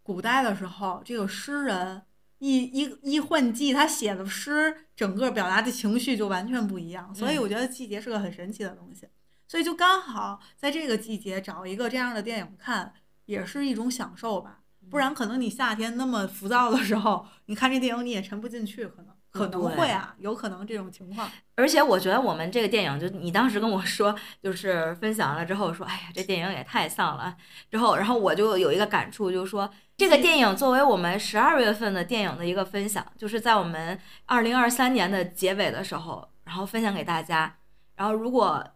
[0.02, 2.02] 古代的时候，这个诗人
[2.38, 7.14] 一一一换季，他写的诗，整个表达的情绪就完全不一样。
[7.14, 9.06] 所以嗯我觉得季节是个很神奇的东西。
[9.46, 12.94] 所以就刚好在这个季节找一个这样的电影看，
[13.26, 14.60] 也是一种享受吧。
[14.90, 21.30] 不然可能你夏天那么浮躁的时候，你看这电影你也沉不进去，可能可能会啊，有可能这种情况。
[21.54, 27.36] 而且我觉得我们这个电影，就你当时跟我说，就是分享了之后说，哎呀，这电影也太丧了。
[27.70, 29.70] 之后，然后我就有一个感触，就是说，
[30.02, 33.96] 这个电影作为我们十二月份的电影的一个分享，就是在我们
[34.26, 37.56] 二零二三年的结尾的时候，然后分享给大家。
[37.94, 38.68] 然后，如果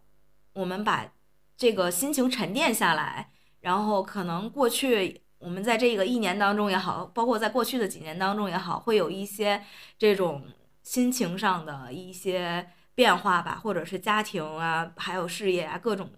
[0.53, 1.05] 我们把
[1.57, 9.65] 这个心情沉淀下来，然后可能过去我们在这个一年当中也好，包括在过去的几年当中也好，会有一些
[9.99, 10.45] 这种
[10.85, 16.09] 心情上的一些变化吧，或者是家庭啊，还有事业啊，各种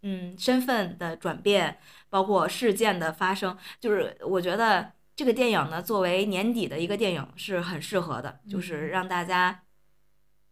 [0.00, 1.78] 嗯身份的转变，
[2.14, 9.64] 包括事件的发生，就是我觉得这个电影呢，作为年底的一个电影是很适合的，就是让大家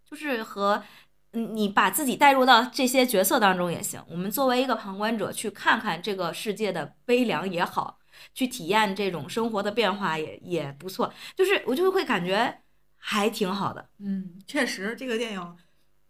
[0.05, 0.83] 就是和。
[1.35, 4.05] 嗯，你把自己带入到这些角色当中也行。
[4.07, 7.99] 我们作为一个旁观者去看看这个世界的悲凉也好，
[8.35, 11.11] 去体验这种生活的变化也也不错。
[11.35, 12.61] 就是我就会感觉
[12.99, 13.89] 还挺好的。
[14.01, 15.57] 嗯，确实这个电影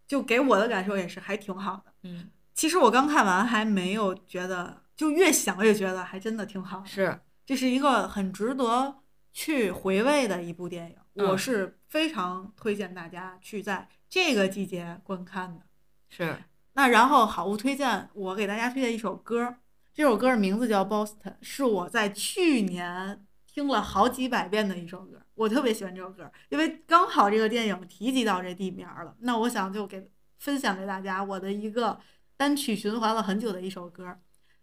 [0.08, 1.92] 就给我的感受也是还挺好的。
[2.02, 6.84] 嗯，其实我刚看完还没有觉得，就越想越觉得还真的挺好。
[6.84, 8.96] 是，这是一个很值得
[9.32, 10.96] 去回味的一部电影。
[11.14, 15.62] 我嗯是非常推荐大家去在这个季节观看的。
[16.08, 19.56] 是，那然后好物推荐，我给大家推荐一首歌，
[19.92, 25.20] 这首歌的名字叫《Boston》，是我在去年听了好几百遍的一首歌。
[25.34, 32.00] 我特别喜欢这首歌，因为刚好这个电影提及到这地名了，那我想就给分享给大家我的一个
[32.36, 34.18] 单曲循环了很久的一首歌，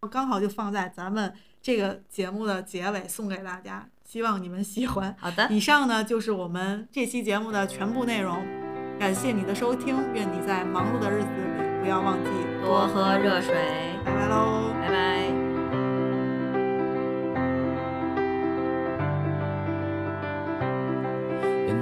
[0.07, 5.13] 刚好就放在咱们这个节目的结尾送给大家，希望你们喜欢。
[5.19, 8.41] 好的，以上呢就是我们这期节目的全部内容，
[8.97, 12.29] 感谢你的收听，愿你在忙碌的日子里不要忘记
[12.63, 13.53] 多喝热水，
[14.05, 14.71] 拜拜喽。
[14.81, 15.19] 拜拜。
[21.67, 21.81] in